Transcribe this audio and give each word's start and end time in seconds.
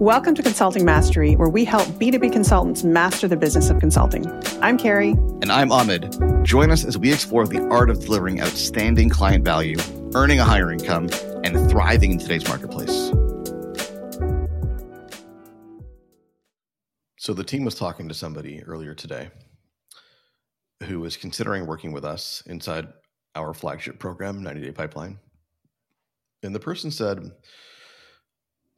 Welcome 0.00 0.34
to 0.34 0.42
Consulting 0.42 0.84
Mastery, 0.84 1.36
where 1.36 1.48
we 1.48 1.64
help 1.64 1.88
B2B 1.88 2.30
consultants 2.30 2.84
master 2.84 3.26
the 3.28 3.36
business 3.38 3.70
of 3.70 3.80
consulting. 3.80 4.30
I'm 4.60 4.76
Carrie. 4.76 5.12
And 5.40 5.50
I'm 5.50 5.72
Ahmed. 5.72 6.14
Join 6.44 6.70
us 6.70 6.84
as 6.84 6.98
we 6.98 7.10
explore 7.10 7.46
the 7.46 7.66
art 7.70 7.88
of 7.88 8.00
delivering 8.00 8.42
outstanding 8.42 9.08
client 9.08 9.42
value, 9.42 9.78
earning 10.14 10.38
a 10.38 10.44
higher 10.44 10.70
income, 10.70 11.08
and 11.44 11.70
thriving 11.70 12.12
in 12.12 12.18
today's 12.18 12.46
marketplace. 12.46 13.10
So, 17.16 17.32
the 17.32 17.42
team 17.42 17.64
was 17.64 17.74
talking 17.74 18.06
to 18.06 18.14
somebody 18.14 18.62
earlier 18.64 18.94
today 18.94 19.30
who 20.82 21.00
was 21.00 21.16
considering 21.16 21.66
working 21.66 21.92
with 21.92 22.04
us 22.04 22.42
inside 22.44 22.86
our 23.34 23.54
flagship 23.54 23.98
program, 23.98 24.42
90 24.42 24.60
Day 24.60 24.72
Pipeline. 24.72 25.18
And 26.42 26.54
the 26.54 26.60
person 26.60 26.90
said, 26.90 27.30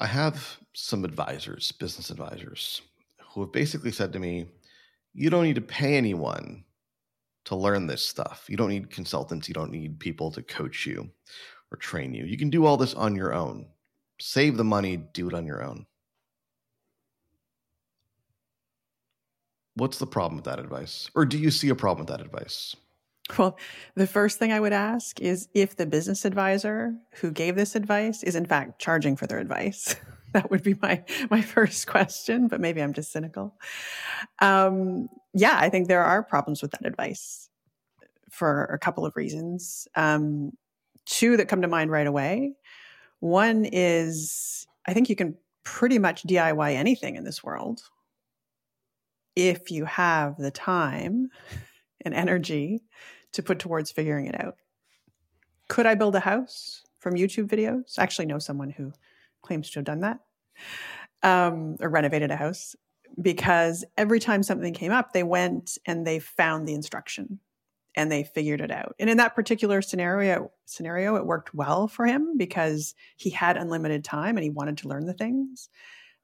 I 0.00 0.06
have 0.06 0.58
some 0.74 1.04
advisors, 1.04 1.72
business 1.72 2.10
advisors, 2.10 2.82
who 3.30 3.40
have 3.40 3.52
basically 3.52 3.90
said 3.90 4.12
to 4.12 4.18
me, 4.18 4.46
you 5.12 5.28
don't 5.30 5.44
need 5.44 5.56
to 5.56 5.60
pay 5.60 5.96
anyone 5.96 6.64
to 7.46 7.56
learn 7.56 7.86
this 7.86 8.06
stuff. 8.06 8.44
You 8.48 8.56
don't 8.56 8.68
need 8.68 8.90
consultants. 8.90 9.48
You 9.48 9.54
don't 9.54 9.72
need 9.72 9.98
people 9.98 10.30
to 10.32 10.42
coach 10.42 10.86
you 10.86 11.10
or 11.72 11.78
train 11.78 12.14
you. 12.14 12.24
You 12.24 12.38
can 12.38 12.50
do 12.50 12.64
all 12.64 12.76
this 12.76 12.94
on 12.94 13.16
your 13.16 13.34
own. 13.34 13.66
Save 14.20 14.56
the 14.56 14.64
money, 14.64 14.96
do 14.96 15.28
it 15.28 15.34
on 15.34 15.46
your 15.46 15.64
own. 15.64 15.86
What's 19.74 19.98
the 19.98 20.06
problem 20.06 20.36
with 20.36 20.44
that 20.44 20.58
advice? 20.58 21.10
Or 21.14 21.24
do 21.24 21.38
you 21.38 21.50
see 21.50 21.68
a 21.68 21.74
problem 21.74 22.06
with 22.06 22.16
that 22.16 22.24
advice? 22.24 22.74
Well, 23.36 23.58
the 23.94 24.06
first 24.06 24.38
thing 24.38 24.52
I 24.52 24.60
would 24.60 24.72
ask 24.72 25.20
is 25.20 25.48
if 25.52 25.76
the 25.76 25.86
business 25.86 26.24
advisor 26.24 26.94
who 27.20 27.30
gave 27.30 27.56
this 27.56 27.76
advice 27.76 28.22
is 28.22 28.34
in 28.34 28.46
fact 28.46 28.80
charging 28.80 29.16
for 29.16 29.26
their 29.26 29.38
advice. 29.38 29.96
that 30.32 30.50
would 30.50 30.62
be 30.62 30.76
my 30.80 31.04
my 31.30 31.42
first 31.42 31.86
question, 31.86 32.48
but 32.48 32.60
maybe 32.60 32.82
I'm 32.82 32.92
just 32.92 33.12
cynical. 33.12 33.54
Um, 34.40 35.08
yeah, 35.34 35.56
I 35.58 35.68
think 35.68 35.88
there 35.88 36.04
are 36.04 36.22
problems 36.22 36.62
with 36.62 36.70
that 36.72 36.86
advice 36.86 37.48
for 38.30 38.64
a 38.64 38.78
couple 38.78 39.04
of 39.04 39.16
reasons. 39.16 39.88
Um, 39.94 40.52
two 41.06 41.36
that 41.36 41.48
come 41.48 41.62
to 41.62 41.68
mind 41.68 41.90
right 41.90 42.06
away. 42.06 42.54
One 43.20 43.64
is 43.64 44.66
I 44.86 44.94
think 44.94 45.08
you 45.08 45.16
can 45.16 45.36
pretty 45.64 45.98
much 45.98 46.24
DIY 46.24 46.74
anything 46.74 47.16
in 47.16 47.24
this 47.24 47.44
world 47.44 47.82
if 49.36 49.70
you 49.70 49.84
have 49.84 50.36
the 50.36 50.50
time 50.50 51.28
and 52.04 52.14
energy 52.14 52.80
to 53.38 53.42
put 53.44 53.60
towards 53.60 53.92
figuring 53.92 54.26
it 54.26 54.38
out. 54.40 54.56
Could 55.68 55.86
I 55.86 55.94
build 55.94 56.16
a 56.16 56.20
house 56.20 56.82
from 56.98 57.14
YouTube 57.14 57.46
videos? 57.46 57.96
I 57.96 58.02
actually 58.02 58.26
know 58.26 58.40
someone 58.40 58.68
who 58.68 58.92
claims 59.42 59.70
to 59.70 59.78
have 59.78 59.84
done 59.84 60.00
that 60.00 60.18
um, 61.22 61.76
or 61.80 61.88
renovated 61.88 62.32
a 62.32 62.36
house 62.36 62.74
because 63.22 63.84
every 63.96 64.18
time 64.18 64.42
something 64.42 64.74
came 64.74 64.90
up, 64.90 65.12
they 65.12 65.22
went 65.22 65.78
and 65.86 66.04
they 66.04 66.18
found 66.18 66.66
the 66.66 66.74
instruction 66.74 67.38
and 67.94 68.10
they 68.10 68.24
figured 68.24 68.60
it 68.60 68.72
out. 68.72 68.96
And 68.98 69.08
in 69.08 69.18
that 69.18 69.36
particular 69.36 69.82
scenario, 69.82 70.50
scenario, 70.64 71.14
it 71.14 71.24
worked 71.24 71.54
well 71.54 71.86
for 71.86 72.06
him 72.06 72.36
because 72.36 72.96
he 73.16 73.30
had 73.30 73.56
unlimited 73.56 74.02
time 74.02 74.36
and 74.36 74.42
he 74.42 74.50
wanted 74.50 74.78
to 74.78 74.88
learn 74.88 75.06
the 75.06 75.14
things. 75.14 75.68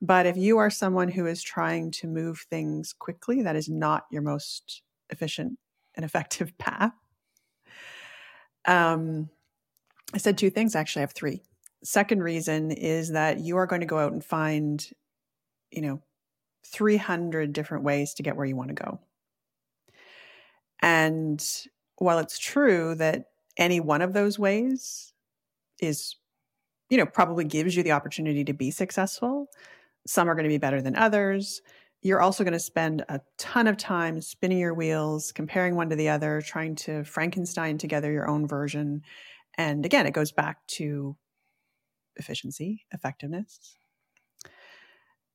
But 0.03 0.27
if 0.27 0.37
you 0.37 0.59
are 0.59 0.69
someone 0.69 1.09
who 1.09 1.27
is 1.27 1.45
trying 1.45 1.93
to 1.93 2.09
move 2.09 2.45
things 2.51 2.93
quickly, 2.93 3.43
that 3.43 3.55
is 3.55 3.69
not 3.69 4.07
your 4.11 4.23
most 4.23 4.83
efficient 5.11 5.61
and 5.95 6.05
effective 6.05 6.57
path. 6.59 6.93
Um, 8.67 9.29
I 10.13 10.19
said 10.19 10.39
two 10.39 10.51
things. 10.51 10.75
Actually, 10.75 11.01
I 11.01 11.05
have 11.05 11.13
three. 11.13 11.43
Second 11.83 12.23
reason 12.23 12.71
is 12.71 13.11
that 13.11 13.41
you 13.41 13.57
are 13.57 13.67
going 13.67 13.81
to 13.81 13.87
go 13.87 13.99
out 13.99 14.13
and 14.13 14.25
find, 14.25 14.87
you 15.71 15.83
know, 15.83 16.01
300 16.67 17.53
different 17.53 17.85
ways 17.85 18.15
to 18.15 18.23
get 18.23 18.37
where 18.37 18.47
you 18.47 18.57
want 18.57 18.69
to 18.69 18.75
go. 18.75 18.99
And 20.81 21.45
while 21.97 22.19
it's 22.19 22.39
true 22.39 22.95
that 22.97 23.31
any 23.57 23.81
one 23.81 24.03
of 24.03 24.13
those 24.13 24.39
ways 24.39 25.13
is, 25.81 26.17
you 26.91 26.97
know, 26.97 27.07
probably 27.07 27.45
gives 27.45 27.77
you 27.77 27.83
the 27.83 27.93
opportunity 27.93 28.45
to 28.45 28.53
be 28.53 28.71
successful, 28.71 29.49
some 30.07 30.29
are 30.29 30.35
going 30.35 30.45
to 30.45 30.49
be 30.51 30.59
better 30.59 30.83
than 30.83 30.97
others. 30.97 31.63
You're 32.05 32.21
also 32.21 32.45
going 32.45 32.53
to 32.53 32.61
spend 32.61 33.03
a 33.09 33.21
ton 33.39 33.67
of 33.67 33.79
time 33.79 34.21
spinning 34.21 34.59
your 34.59 34.75
wheels, 34.75 35.33
comparing 35.33 35.75
one 35.75 35.89
to 35.89 35.97
the 35.97 36.11
other, 36.11 36.43
trying 36.43 36.77
to 36.77 37.03
Frankenstein 37.03 37.79
together 37.79 38.13
your 38.13 38.29
own 38.29 38.47
version. 38.47 39.03
And 39.57 39.87
again, 39.87 40.07
it 40.07 40.13
goes 40.13 40.31
back 40.31 40.59
to 40.67 41.17
efficiency, 42.17 42.85
effectiveness. 42.93 43.79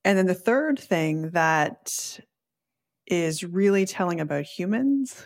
And 0.06 0.16
then 0.16 0.28
the 0.28 0.36
third 0.36 0.78
thing 0.80 1.32
that 1.32 2.20
is 3.08 3.44
really 3.44 3.88
telling 3.88 4.20
about 4.20 4.46
humans 4.46 5.26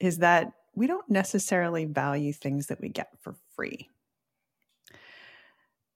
is 0.00 0.18
that 0.18 0.52
we 0.74 0.86
don't 0.86 1.10
necessarily 1.10 1.84
value 1.84 2.32
things 2.32 2.68
that 2.68 2.80
we 2.80 2.88
get 2.88 3.08
for 3.20 3.36
free. 3.54 3.90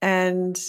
And 0.03 0.61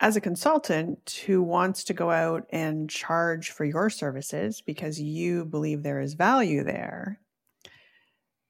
as 0.00 0.16
a 0.16 0.20
consultant 0.20 1.24
who 1.26 1.42
wants 1.42 1.84
to 1.84 1.94
go 1.94 2.10
out 2.10 2.46
and 2.50 2.88
charge 2.88 3.50
for 3.50 3.64
your 3.64 3.90
services 3.90 4.60
because 4.60 5.00
you 5.00 5.44
believe 5.44 5.82
there 5.82 6.00
is 6.00 6.14
value 6.14 6.62
there, 6.62 7.20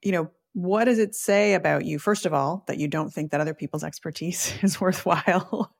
you 0.02 0.12
know, 0.12 0.30
what 0.52 0.84
does 0.84 0.98
it 0.98 1.14
say 1.14 1.54
about 1.54 1.84
you, 1.84 1.98
first 1.98 2.26
of 2.26 2.34
all, 2.34 2.64
that 2.66 2.78
you 2.78 2.88
don't 2.88 3.12
think 3.12 3.30
that 3.30 3.40
other 3.40 3.54
people's 3.54 3.84
expertise 3.84 4.52
is 4.62 4.80
worthwhile? 4.80 5.74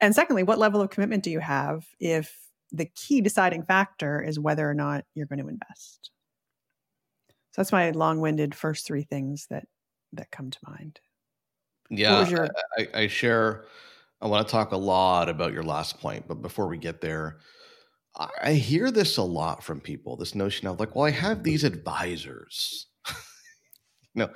and 0.00 0.14
secondly, 0.14 0.42
what 0.42 0.58
level 0.58 0.80
of 0.80 0.90
commitment 0.90 1.22
do 1.22 1.30
you 1.30 1.40
have 1.40 1.86
if 2.00 2.36
the 2.72 2.86
key 2.86 3.20
deciding 3.20 3.62
factor 3.64 4.20
is 4.20 4.38
whether 4.38 4.68
or 4.68 4.74
not 4.74 5.04
you're 5.14 5.26
going 5.26 5.40
to 5.40 5.48
invest? 5.48 6.10
So 7.52 7.62
that's 7.62 7.72
my 7.72 7.90
long-winded 7.90 8.54
first 8.54 8.86
three 8.86 9.02
things 9.02 9.46
that 9.50 9.66
that 10.14 10.30
come 10.30 10.50
to 10.50 10.58
mind. 10.66 11.00
Yeah, 11.90 12.26
your... 12.28 12.48
I, 12.78 12.88
I 12.94 13.06
share. 13.08 13.64
I 14.20 14.26
want 14.26 14.46
to 14.46 14.50
talk 14.50 14.72
a 14.72 14.76
lot 14.76 15.28
about 15.28 15.52
your 15.52 15.62
last 15.62 16.00
point, 16.00 16.26
but 16.26 16.42
before 16.42 16.68
we 16.68 16.78
get 16.78 17.00
there, 17.00 17.38
I 18.42 18.54
hear 18.54 18.90
this 18.90 19.16
a 19.16 19.22
lot 19.22 19.62
from 19.62 19.80
people. 19.80 20.16
This 20.16 20.34
notion 20.34 20.66
of 20.66 20.80
like, 20.80 20.96
well, 20.96 21.04
I 21.04 21.10
have 21.10 21.44
these 21.44 21.62
advisors 21.62 22.88
know, 24.18 24.30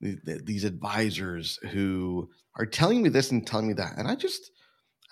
these 0.00 0.64
advisors 0.64 1.58
who 1.70 2.28
are 2.56 2.66
telling 2.66 3.02
me 3.02 3.08
this 3.08 3.30
and 3.30 3.46
telling 3.46 3.68
me 3.68 3.74
that. 3.74 3.96
And 3.96 4.08
I 4.08 4.14
just, 4.14 4.50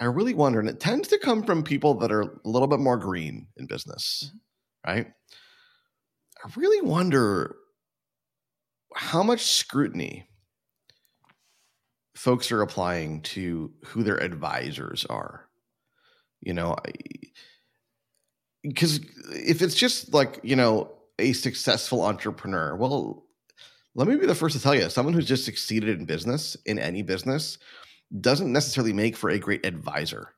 I 0.00 0.06
really 0.06 0.34
wonder, 0.34 0.60
and 0.60 0.68
it 0.68 0.80
tends 0.80 1.08
to 1.08 1.18
come 1.18 1.42
from 1.42 1.62
people 1.62 1.94
that 1.98 2.10
are 2.10 2.22
a 2.22 2.48
little 2.48 2.68
bit 2.68 2.80
more 2.80 2.96
green 2.96 3.48
in 3.56 3.66
business, 3.66 4.24
mm-hmm. 4.26 4.90
right? 4.90 5.06
I 6.44 6.50
really 6.56 6.80
wonder 6.80 7.56
how 8.94 9.22
much 9.22 9.42
scrutiny 9.42 10.27
folks 12.18 12.50
are 12.50 12.62
applying 12.62 13.22
to 13.22 13.72
who 13.84 14.02
their 14.02 14.20
advisors 14.20 15.06
are. 15.06 15.48
You 16.40 16.52
know, 16.52 16.76
because 18.62 19.00
if 19.32 19.62
it's 19.62 19.74
just 19.74 20.12
like, 20.12 20.40
you 20.42 20.56
know, 20.56 20.92
a 21.18 21.32
successful 21.32 22.04
entrepreneur, 22.04 22.76
well, 22.76 23.24
let 23.94 24.08
me 24.08 24.16
be 24.16 24.26
the 24.26 24.34
first 24.34 24.56
to 24.56 24.62
tell 24.62 24.74
you 24.74 24.90
someone 24.90 25.14
who's 25.14 25.26
just 25.26 25.44
succeeded 25.44 25.98
in 25.98 26.06
business, 26.06 26.56
in 26.66 26.78
any 26.78 27.02
business, 27.02 27.58
doesn't 28.20 28.52
necessarily 28.52 28.92
make 28.92 29.16
for 29.16 29.30
a 29.30 29.38
great 29.38 29.64
advisor. 29.64 30.34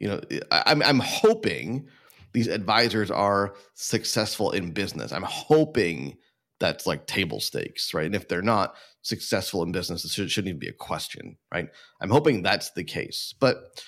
You 0.00 0.08
know, 0.08 0.20
I'm, 0.50 0.82
I'm 0.82 1.00
hoping 1.00 1.88
these 2.32 2.48
advisors 2.48 3.10
are 3.10 3.54
successful 3.74 4.50
in 4.50 4.72
business. 4.72 5.12
I'm 5.12 5.22
hoping 5.22 6.16
that's 6.60 6.86
like 6.86 7.06
table 7.06 7.40
stakes, 7.40 7.92
right? 7.92 8.06
And 8.06 8.14
if 8.14 8.28
they're 8.28 8.42
not 8.42 8.74
successful 9.02 9.62
in 9.62 9.72
business, 9.72 10.04
it 10.04 10.30
shouldn't 10.30 10.48
even 10.48 10.58
be 10.58 10.68
a 10.68 10.72
question, 10.72 11.36
right? 11.52 11.68
I'm 12.00 12.10
hoping 12.10 12.42
that's 12.42 12.70
the 12.72 12.84
case. 12.84 13.34
But 13.38 13.82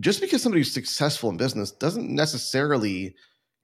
just 0.00 0.20
because 0.20 0.42
somebody's 0.42 0.72
successful 0.72 1.30
in 1.30 1.36
business 1.36 1.70
doesn't 1.70 2.10
necessarily 2.10 3.14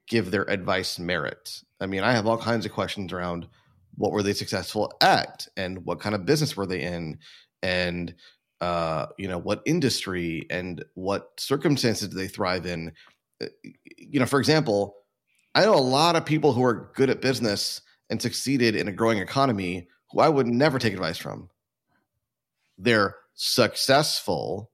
give 0.09 0.31
their 0.31 0.49
advice 0.51 0.99
merit. 0.99 1.63
I 1.81 1.87
mean, 1.87 2.03
I 2.03 2.13
have 2.13 2.27
all 2.27 2.39
kinds 2.39 2.67
of 2.67 2.73
questions 2.73 3.13
around 3.13 3.47
what 3.97 4.13
were 4.13 4.23
they 4.23 4.33
successful 4.33 4.93
at 5.01 5.47
and 5.57 5.85
what 5.85 6.01
kind 6.01 6.15
of 6.15 6.25
business 6.25 6.57
were 6.57 6.67
they 6.67 6.81
in 6.81 7.19
and 7.63 8.15
uh, 8.61 9.07
you 9.19 9.27
know 9.29 9.39
what 9.39 9.63
industry 9.65 10.47
and 10.51 10.85
what 10.95 11.31
circumstances 11.39 12.09
do 12.09 12.17
they 12.17 12.29
thrive 12.29 12.67
in 12.67 12.93
uh, 13.43 13.47
you 13.97 14.21
know 14.21 14.27
for 14.27 14.39
example 14.39 14.97
i 15.55 15.65
know 15.65 15.75
a 15.75 15.77
lot 15.77 16.15
of 16.15 16.27
people 16.27 16.53
who 16.53 16.63
are 16.63 16.93
good 16.95 17.09
at 17.09 17.23
business 17.23 17.81
and 18.11 18.21
succeeded 18.21 18.77
in 18.77 18.89
a 18.89 18.93
growing 18.93 19.19
economy 19.19 19.89
who 20.13 20.21
i 20.21 20.29
would 20.29 20.47
never 20.47 20.79
take 20.79 20.93
advice 20.93 21.19
from 21.19 21.49
they're 22.79 23.17
successful 23.35 24.71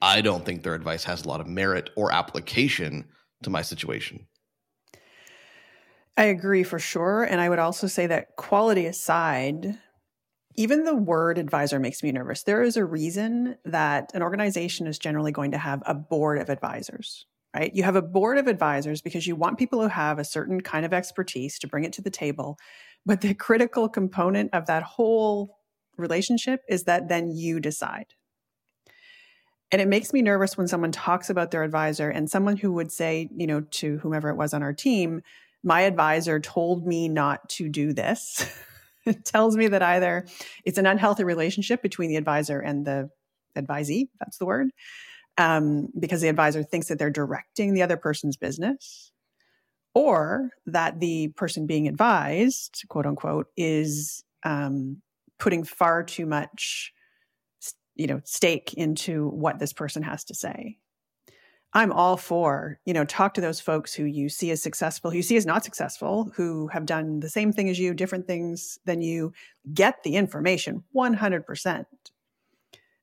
i 0.00 0.20
don't 0.20 0.44
think 0.44 0.62
their 0.62 0.74
advice 0.74 1.04
has 1.04 1.24
a 1.24 1.28
lot 1.28 1.40
of 1.40 1.46
merit 1.46 1.90
or 1.96 2.12
application 2.12 3.06
to 3.42 3.50
my 3.50 3.62
situation. 3.62 4.26
I 6.16 6.24
agree 6.24 6.62
for 6.62 6.78
sure. 6.78 7.24
And 7.24 7.40
I 7.40 7.48
would 7.48 7.58
also 7.58 7.86
say 7.86 8.06
that 8.06 8.36
quality 8.36 8.86
aside, 8.86 9.78
even 10.54 10.84
the 10.84 10.94
word 10.94 11.38
advisor 11.38 11.78
makes 11.78 12.02
me 12.02 12.12
nervous. 12.12 12.42
There 12.42 12.62
is 12.62 12.76
a 12.76 12.84
reason 12.84 13.56
that 13.64 14.10
an 14.14 14.22
organization 14.22 14.86
is 14.86 14.98
generally 14.98 15.32
going 15.32 15.52
to 15.52 15.58
have 15.58 15.82
a 15.86 15.94
board 15.94 16.38
of 16.38 16.50
advisors, 16.50 17.26
right? 17.54 17.74
You 17.74 17.84
have 17.84 17.96
a 17.96 18.02
board 18.02 18.36
of 18.36 18.48
advisors 18.48 19.00
because 19.00 19.26
you 19.26 19.36
want 19.36 19.58
people 19.58 19.80
who 19.80 19.88
have 19.88 20.18
a 20.18 20.24
certain 20.24 20.60
kind 20.60 20.84
of 20.84 20.92
expertise 20.92 21.58
to 21.60 21.68
bring 21.68 21.84
it 21.84 21.92
to 21.94 22.02
the 22.02 22.10
table. 22.10 22.58
But 23.06 23.20
the 23.20 23.34
critical 23.34 23.88
component 23.88 24.54
of 24.54 24.66
that 24.66 24.82
whole 24.82 25.58
relationship 25.96 26.62
is 26.68 26.84
that 26.84 27.08
then 27.08 27.30
you 27.30 27.60
decide. 27.60 28.14
And 29.72 29.80
it 29.80 29.88
makes 29.88 30.12
me 30.12 30.20
nervous 30.20 30.56
when 30.56 30.66
someone 30.66 30.90
talks 30.90 31.30
about 31.30 31.50
their 31.50 31.62
advisor 31.62 32.10
and 32.10 32.28
someone 32.28 32.56
who 32.56 32.72
would 32.72 32.90
say, 32.90 33.28
you 33.36 33.46
know, 33.46 33.60
to 33.60 33.98
whomever 33.98 34.28
it 34.28 34.36
was 34.36 34.52
on 34.52 34.62
our 34.62 34.72
team, 34.72 35.22
my 35.62 35.82
advisor 35.82 36.40
told 36.40 36.86
me 36.86 37.08
not 37.08 37.48
to 37.50 37.68
do 37.68 37.92
this. 37.92 38.52
it 39.06 39.24
tells 39.24 39.56
me 39.56 39.68
that 39.68 39.82
either 39.82 40.26
it's 40.64 40.78
an 40.78 40.86
unhealthy 40.86 41.24
relationship 41.24 41.82
between 41.82 42.10
the 42.10 42.16
advisor 42.16 42.60
and 42.60 42.84
the 42.84 43.10
advisee, 43.56 44.08
that's 44.18 44.38
the 44.38 44.46
word, 44.46 44.70
um, 45.38 45.88
because 45.98 46.20
the 46.20 46.28
advisor 46.28 46.62
thinks 46.62 46.88
that 46.88 46.98
they're 46.98 47.10
directing 47.10 47.74
the 47.74 47.82
other 47.82 47.96
person's 47.96 48.36
business, 48.36 49.12
or 49.94 50.50
that 50.66 51.00
the 51.00 51.28
person 51.28 51.66
being 51.66 51.88
advised, 51.88 52.84
quote 52.88 53.06
unquote, 53.06 53.48
is 53.56 54.24
um, 54.44 55.02
putting 55.38 55.64
far 55.64 56.02
too 56.02 56.26
much, 56.26 56.92
you 57.96 58.06
know, 58.06 58.20
stake 58.24 58.74
into 58.74 59.28
what 59.28 59.58
this 59.58 59.72
person 59.72 60.02
has 60.02 60.24
to 60.24 60.34
say. 60.34 60.78
I'm 61.72 61.92
all 61.92 62.16
for, 62.16 62.80
you 62.84 62.92
know, 62.92 63.04
talk 63.04 63.34
to 63.34 63.40
those 63.40 63.60
folks 63.60 63.94
who 63.94 64.04
you 64.04 64.28
see 64.28 64.50
as 64.50 64.60
successful, 64.60 65.10
who 65.10 65.18
you 65.18 65.22
see 65.22 65.36
as 65.36 65.46
not 65.46 65.62
successful, 65.62 66.32
who 66.34 66.66
have 66.68 66.84
done 66.84 67.20
the 67.20 67.28
same 67.28 67.52
thing 67.52 67.68
as 67.68 67.78
you, 67.78 67.94
different 67.94 68.26
things 68.26 68.78
than 68.86 69.02
you. 69.02 69.32
Get 69.72 70.02
the 70.02 70.16
information 70.16 70.82
100%. 70.96 71.84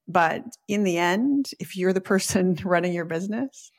But 0.10 0.44
in 0.68 0.84
the 0.84 0.98
end, 0.98 1.52
if 1.60 1.78
you're 1.78 1.94
the 1.94 2.02
person 2.02 2.58
running 2.64 2.94
your 2.94 3.06
business, 3.06 3.72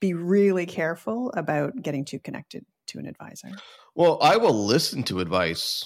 be 0.00 0.14
really 0.14 0.66
careful 0.66 1.30
about 1.36 1.82
getting 1.82 2.04
too 2.04 2.18
connected 2.18 2.64
to 2.86 2.98
an 2.98 3.06
advisor. 3.06 3.50
Well, 3.94 4.18
I 4.20 4.36
will 4.36 4.66
listen 4.66 5.02
to 5.04 5.20
advice 5.20 5.84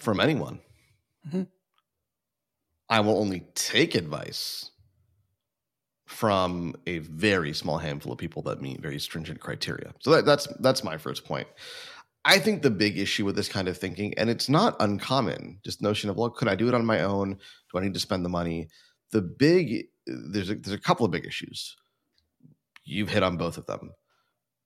from 0.00 0.20
anyone. 0.20 0.60
Mm-hmm. 1.26 1.42
I 2.88 3.00
will 3.00 3.18
only 3.18 3.40
take 3.54 3.94
advice 3.94 4.70
from 6.06 6.74
a 6.86 6.98
very 6.98 7.52
small 7.52 7.78
handful 7.78 8.12
of 8.12 8.18
people 8.18 8.42
that 8.42 8.62
meet 8.62 8.80
very 8.80 9.00
stringent 9.00 9.40
criteria. 9.40 9.92
So 10.00 10.12
that, 10.12 10.24
that's 10.24 10.46
that's 10.60 10.84
my 10.84 10.96
first 10.96 11.24
point. 11.24 11.48
I 12.24 12.38
think 12.38 12.62
the 12.62 12.70
big 12.70 12.98
issue 12.98 13.24
with 13.24 13.36
this 13.36 13.48
kind 13.48 13.68
of 13.68 13.76
thinking, 13.76 14.14
and 14.18 14.30
it's 14.30 14.48
not 14.48 14.76
uncommon, 14.80 15.60
just 15.64 15.80
notion 15.82 16.10
of, 16.10 16.16
well, 16.16 16.30
could 16.30 16.48
I 16.48 16.56
do 16.56 16.66
it 16.68 16.74
on 16.74 16.84
my 16.84 17.02
own? 17.02 17.38
Do 17.72 17.78
I 17.78 17.82
need 17.82 17.94
to 17.94 18.00
spend 18.00 18.24
the 18.24 18.28
money? 18.28 18.68
The 19.10 19.22
big 19.22 19.86
there's 20.06 20.50
a, 20.50 20.54
there's 20.54 20.76
a 20.76 20.80
couple 20.80 21.04
of 21.04 21.12
big 21.12 21.26
issues. 21.26 21.76
You've 22.86 23.10
hit 23.10 23.22
on 23.22 23.36
both 23.36 23.58
of 23.58 23.66
them. 23.66 23.90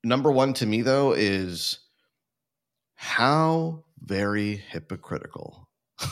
Number 0.03 0.31
one 0.31 0.53
to 0.53 0.65
me 0.65 0.83
though 0.83 1.11
is 1.11 1.79
how 2.95 3.83
very 3.99 4.55
hypocritical. 4.55 5.67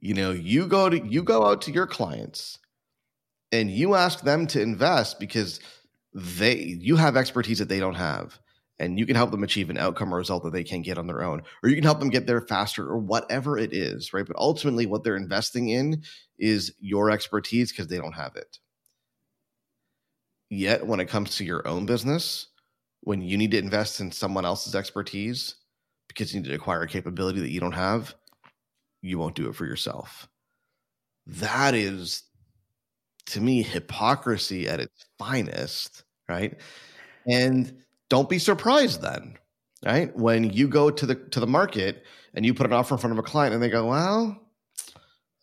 you 0.00 0.14
know, 0.14 0.32
you 0.32 0.66
go 0.66 0.88
to 0.88 0.98
you 1.06 1.22
go 1.22 1.44
out 1.44 1.62
to 1.62 1.72
your 1.72 1.86
clients 1.86 2.58
and 3.52 3.70
you 3.70 3.94
ask 3.94 4.22
them 4.24 4.46
to 4.48 4.60
invest 4.60 5.20
because 5.20 5.60
they 6.14 6.56
you 6.56 6.96
have 6.96 7.16
expertise 7.16 7.58
that 7.58 7.68
they 7.68 7.78
don't 7.80 7.94
have 7.94 8.38
and 8.78 8.98
you 8.98 9.06
can 9.06 9.16
help 9.16 9.30
them 9.30 9.44
achieve 9.44 9.70
an 9.70 9.78
outcome 9.78 10.12
or 10.12 10.18
result 10.18 10.42
that 10.44 10.52
they 10.52 10.64
can't 10.64 10.84
get 10.84 10.98
on 10.98 11.06
their 11.06 11.22
own 11.22 11.42
or 11.62 11.68
you 11.68 11.74
can 11.74 11.84
help 11.84 12.00
them 12.00 12.10
get 12.10 12.26
there 12.26 12.40
faster 12.40 12.86
or 12.86 12.98
whatever 12.98 13.56
it 13.56 13.72
is 13.72 14.12
right 14.12 14.26
but 14.26 14.36
ultimately 14.36 14.84
what 14.84 15.04
they're 15.04 15.16
investing 15.16 15.68
in 15.68 16.02
is 16.38 16.72
your 16.80 17.10
expertise 17.10 17.72
because 17.72 17.86
they 17.86 17.96
don't 17.96 18.12
have 18.12 18.36
it 18.36 18.58
yet 20.52 20.86
when 20.86 21.00
it 21.00 21.08
comes 21.08 21.36
to 21.36 21.44
your 21.44 21.66
own 21.66 21.86
business 21.86 22.48
when 23.00 23.20
you 23.20 23.36
need 23.36 23.50
to 23.50 23.58
invest 23.58 24.00
in 24.00 24.12
someone 24.12 24.44
else's 24.44 24.74
expertise 24.74 25.56
because 26.08 26.32
you 26.32 26.40
need 26.40 26.48
to 26.48 26.54
acquire 26.54 26.82
a 26.82 26.88
capability 26.88 27.40
that 27.40 27.50
you 27.50 27.60
don't 27.60 27.72
have 27.72 28.14
you 29.00 29.18
won't 29.18 29.34
do 29.34 29.48
it 29.48 29.54
for 29.54 29.66
yourself 29.66 30.28
that 31.26 31.74
is 31.74 32.24
to 33.26 33.40
me 33.40 33.62
hypocrisy 33.62 34.68
at 34.68 34.80
its 34.80 35.06
finest, 35.18 36.04
right? 36.28 36.58
And 37.26 37.82
don't 38.08 38.28
be 38.28 38.38
surprised 38.38 39.02
then, 39.02 39.38
right? 39.84 40.14
When 40.16 40.44
you 40.44 40.68
go 40.68 40.90
to 40.90 41.06
the 41.06 41.14
to 41.14 41.40
the 41.40 41.46
market 41.46 42.04
and 42.34 42.44
you 42.44 42.54
put 42.54 42.66
an 42.66 42.72
offer 42.72 42.94
in 42.94 42.98
front 42.98 43.12
of 43.12 43.18
a 43.18 43.26
client 43.28 43.54
and 43.54 43.62
they 43.62 43.68
go, 43.68 43.86
"Well, 43.86 44.40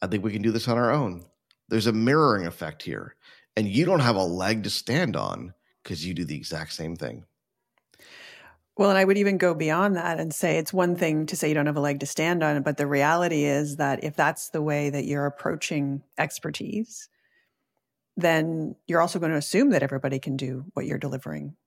I 0.01 0.07
think 0.07 0.23
we 0.23 0.33
can 0.33 0.41
do 0.41 0.51
this 0.51 0.67
on 0.67 0.77
our 0.77 0.91
own." 0.91 1.25
There's 1.69 1.87
a 1.87 1.93
mirroring 1.93 2.45
effect 2.45 2.83
here. 2.83 3.15
And 3.55 3.67
you 3.67 3.85
don't 3.85 3.99
have 3.99 4.15
a 4.15 4.23
leg 4.23 4.63
to 4.63 4.69
stand 4.69 5.15
on 5.15 5.53
because 5.83 6.05
you 6.05 6.13
do 6.13 6.25
the 6.25 6.35
exact 6.35 6.73
same 6.73 6.95
thing. 6.95 7.25
Well, 8.77 8.89
and 8.89 8.97
I 8.97 9.03
would 9.03 9.17
even 9.17 9.37
go 9.37 9.53
beyond 9.53 9.97
that 9.97 10.21
and 10.21 10.33
say 10.33 10.57
it's 10.57 10.71
one 10.71 10.95
thing 10.95 11.25
to 11.25 11.35
say 11.35 11.49
you 11.49 11.53
don't 11.53 11.65
have 11.65 11.75
a 11.75 11.81
leg 11.81 11.99
to 11.99 12.05
stand 12.05 12.43
on, 12.43 12.61
but 12.63 12.77
the 12.77 12.87
reality 12.87 13.43
is 13.43 13.75
that 13.75 14.05
if 14.05 14.15
that's 14.15 14.51
the 14.51 14.61
way 14.61 14.89
that 14.89 15.03
you're 15.03 15.25
approaching 15.25 16.01
expertise, 16.17 17.09
then 18.15 18.75
you're 18.87 19.01
also 19.01 19.19
going 19.19 19.33
to 19.33 19.37
assume 19.37 19.71
that 19.71 19.83
everybody 19.83 20.17
can 20.17 20.37
do 20.37 20.63
what 20.73 20.85
you're 20.85 20.97
delivering 20.97 21.57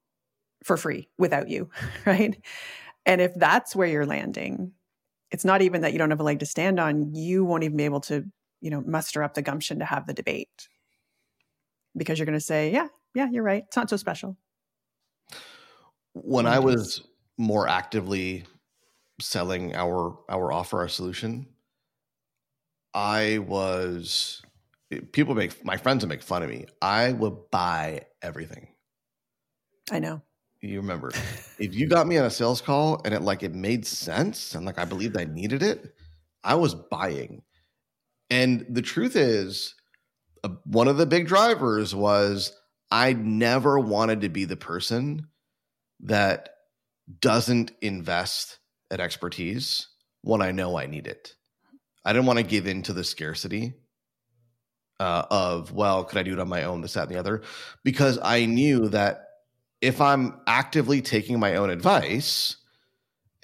for 0.64 0.78
free 0.78 1.08
without 1.18 1.50
you, 1.50 1.68
right? 2.06 2.42
And 3.04 3.20
if 3.20 3.34
that's 3.34 3.76
where 3.76 3.88
you're 3.88 4.06
landing, 4.06 4.72
it's 5.30 5.44
not 5.44 5.60
even 5.60 5.82
that 5.82 5.92
you 5.92 5.98
don't 5.98 6.10
have 6.10 6.20
a 6.20 6.24
leg 6.24 6.38
to 6.38 6.46
stand 6.46 6.80
on, 6.80 7.14
you 7.14 7.44
won't 7.44 7.64
even 7.64 7.76
be 7.76 7.84
able 7.84 8.00
to, 8.02 8.24
you 8.60 8.70
know, 8.70 8.82
muster 8.86 9.22
up 9.22 9.34
the 9.34 9.42
gumption 9.42 9.80
to 9.80 9.84
have 9.84 10.06
the 10.06 10.14
debate. 10.14 10.68
Because 11.96 12.18
you're 12.18 12.26
going 12.26 12.38
to 12.38 12.44
say, 12.44 12.70
yeah, 12.72 12.88
yeah, 13.14 13.28
you're 13.30 13.42
right. 13.42 13.64
It's 13.66 13.76
not 13.76 13.90
so 13.90 13.96
special. 13.96 14.36
When 16.14 16.46
I 16.46 16.56
mm-hmm. 16.56 16.66
was 16.66 17.02
more 17.38 17.68
actively 17.68 18.44
selling 19.20 19.74
our 19.74 20.18
our 20.28 20.52
offer, 20.52 20.78
our 20.80 20.88
solution, 20.88 21.46
I 22.94 23.38
was 23.38 24.42
people 25.12 25.34
make 25.34 25.64
my 25.64 25.76
friends 25.76 26.04
would 26.04 26.10
make 26.10 26.22
fun 26.22 26.42
of 26.42 26.50
me. 26.50 26.66
I 26.80 27.12
would 27.12 27.50
buy 27.50 28.02
everything. 28.20 28.68
I 29.90 29.98
know. 29.98 30.22
You 30.60 30.80
remember, 30.80 31.10
if 31.58 31.74
you 31.74 31.88
got 31.88 32.06
me 32.06 32.18
on 32.18 32.24
a 32.24 32.30
sales 32.30 32.60
call 32.60 33.00
and 33.04 33.14
it 33.14 33.22
like 33.22 33.42
it 33.42 33.54
made 33.54 33.86
sense 33.86 34.54
and 34.54 34.64
like 34.64 34.78
I 34.78 34.84
believed 34.84 35.16
I 35.16 35.24
needed 35.24 35.62
it, 35.62 35.94
I 36.44 36.54
was 36.54 36.74
buying. 36.74 37.42
And 38.30 38.64
the 38.68 38.82
truth 38.82 39.16
is, 39.16 39.74
one 40.64 40.88
of 40.88 40.96
the 40.96 41.06
big 41.06 41.28
drivers 41.28 41.94
was 41.94 42.52
I 42.90 43.12
never 43.12 43.78
wanted 43.78 44.22
to 44.22 44.28
be 44.28 44.44
the 44.44 44.56
person 44.56 45.28
that 46.00 46.50
doesn't 47.20 47.72
invest 47.80 48.58
at 48.90 49.00
expertise 49.00 49.88
when 50.22 50.42
I 50.42 50.52
know 50.52 50.78
I 50.78 50.86
need 50.86 51.06
it. 51.06 51.34
I 52.04 52.12
didn't 52.12 52.26
want 52.26 52.38
to 52.38 52.44
give 52.44 52.66
in 52.66 52.82
to 52.82 52.92
the 52.92 53.04
scarcity 53.04 53.74
uh, 55.02 55.26
of 55.30 55.72
well 55.72 56.04
could 56.04 56.18
i 56.18 56.22
do 56.22 56.32
it 56.32 56.38
on 56.38 56.48
my 56.48 56.62
own 56.62 56.80
this 56.80 56.94
that 56.94 57.08
and 57.08 57.10
the 57.10 57.18
other 57.18 57.42
because 57.82 58.20
i 58.22 58.46
knew 58.46 58.88
that 58.88 59.26
if 59.80 60.00
i'm 60.00 60.40
actively 60.46 61.02
taking 61.02 61.40
my 61.40 61.56
own 61.56 61.70
advice 61.70 62.56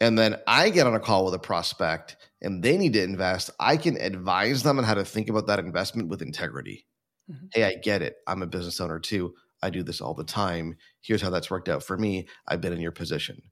and 0.00 0.18
then 0.18 0.36
i 0.46 0.70
get 0.70 0.86
on 0.86 0.94
a 0.94 1.00
call 1.00 1.24
with 1.24 1.34
a 1.34 1.38
prospect 1.38 2.16
and 2.42 2.62
they 2.62 2.76
need 2.76 2.92
to 2.92 3.02
invest 3.02 3.50
i 3.60 3.76
can 3.76 3.96
advise 3.96 4.62
them 4.62 4.78
on 4.78 4.84
how 4.84 4.94
to 4.94 5.04
think 5.04 5.28
about 5.28 5.46
that 5.46 5.58
investment 5.58 6.08
with 6.08 6.22
integrity. 6.22 6.86
Mm-hmm. 7.30 7.46
hey 7.52 7.64
i 7.64 7.74
get 7.74 8.02
it. 8.02 8.16
I'm 8.26 8.42
a 8.42 8.46
business 8.46 8.80
owner 8.80 8.98
too. 8.98 9.34
I 9.62 9.70
do 9.70 9.82
this 9.82 10.00
all 10.00 10.14
the 10.14 10.24
time. 10.24 10.76
Here's 11.00 11.20
how 11.20 11.30
that's 11.30 11.50
worked 11.50 11.68
out 11.68 11.82
for 11.82 11.98
me. 11.98 12.28
I've 12.46 12.60
been 12.60 12.72
in 12.72 12.80
your 12.80 12.92
position. 12.92 13.42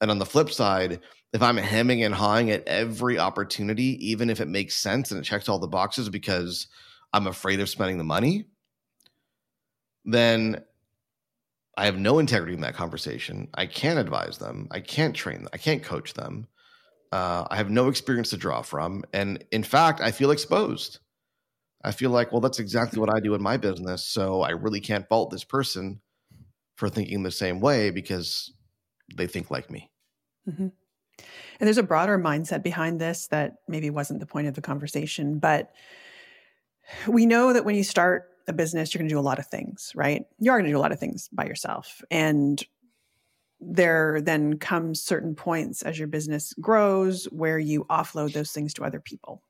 And 0.00 0.10
on 0.10 0.18
the 0.18 0.26
flip 0.26 0.50
side 0.50 1.00
if 1.32 1.40
i'm 1.40 1.56
hemming 1.56 2.02
and 2.02 2.14
hawing 2.14 2.50
at 2.50 2.66
every 2.66 3.18
opportunity 3.18 3.96
even 4.06 4.28
if 4.28 4.40
it 4.40 4.48
makes 4.48 4.74
sense 4.74 5.10
and 5.10 5.20
it 5.20 5.24
checks 5.24 5.48
all 5.48 5.58
the 5.58 5.66
boxes 5.66 6.10
because 6.10 6.66
I'm 7.12 7.26
afraid 7.26 7.60
of 7.60 7.68
spending 7.68 7.98
the 7.98 8.04
money, 8.04 8.46
then 10.04 10.62
I 11.76 11.86
have 11.86 11.98
no 11.98 12.18
integrity 12.18 12.54
in 12.54 12.60
that 12.60 12.74
conversation. 12.74 13.48
I 13.54 13.66
can't 13.66 13.98
advise 13.98 14.38
them. 14.38 14.68
I 14.70 14.80
can't 14.80 15.14
train 15.14 15.38
them. 15.38 15.48
I 15.52 15.56
can't 15.56 15.82
coach 15.82 16.14
them. 16.14 16.46
Uh, 17.10 17.46
I 17.50 17.56
have 17.56 17.70
no 17.70 17.88
experience 17.88 18.30
to 18.30 18.36
draw 18.36 18.62
from. 18.62 19.04
And 19.12 19.44
in 19.50 19.62
fact, 19.62 20.00
I 20.00 20.10
feel 20.10 20.30
exposed. 20.30 20.98
I 21.84 21.92
feel 21.92 22.10
like, 22.10 22.30
well, 22.30 22.40
that's 22.40 22.58
exactly 22.58 23.00
what 23.00 23.14
I 23.14 23.20
do 23.20 23.34
in 23.34 23.42
my 23.42 23.56
business. 23.56 24.04
So 24.04 24.42
I 24.42 24.50
really 24.50 24.80
can't 24.80 25.08
fault 25.08 25.30
this 25.30 25.44
person 25.44 26.00
for 26.76 26.88
thinking 26.88 27.22
the 27.22 27.30
same 27.30 27.60
way 27.60 27.90
because 27.90 28.52
they 29.14 29.26
think 29.26 29.50
like 29.50 29.70
me. 29.70 29.90
Mm-hmm. 30.48 30.68
And 30.68 31.66
there's 31.66 31.78
a 31.78 31.82
broader 31.82 32.18
mindset 32.18 32.62
behind 32.62 33.00
this 33.00 33.28
that 33.28 33.56
maybe 33.68 33.90
wasn't 33.90 34.20
the 34.20 34.26
point 34.26 34.48
of 34.48 34.54
the 34.54 34.62
conversation, 34.62 35.38
but 35.38 35.70
we 37.06 37.26
know 37.26 37.52
that 37.52 37.64
when 37.64 37.76
you 37.76 37.84
start 37.84 38.31
a 38.48 38.52
business, 38.52 38.92
you're 38.92 38.98
going 38.98 39.08
to 39.08 39.14
do 39.14 39.18
a 39.18 39.20
lot 39.20 39.38
of 39.38 39.46
things, 39.46 39.92
right? 39.94 40.24
You 40.38 40.50
are 40.50 40.58
going 40.58 40.66
to 40.66 40.70
do 40.72 40.78
a 40.78 40.80
lot 40.80 40.92
of 40.92 41.00
things 41.00 41.28
by 41.32 41.44
yourself. 41.44 42.02
And 42.10 42.62
there 43.60 44.20
then 44.20 44.58
comes 44.58 45.02
certain 45.02 45.34
points 45.34 45.82
as 45.82 45.98
your 45.98 46.08
business 46.08 46.52
grows 46.60 47.24
where 47.26 47.58
you 47.58 47.84
offload 47.84 48.32
those 48.32 48.50
things 48.50 48.74
to 48.74 48.84
other 48.84 49.00
people 49.00 49.42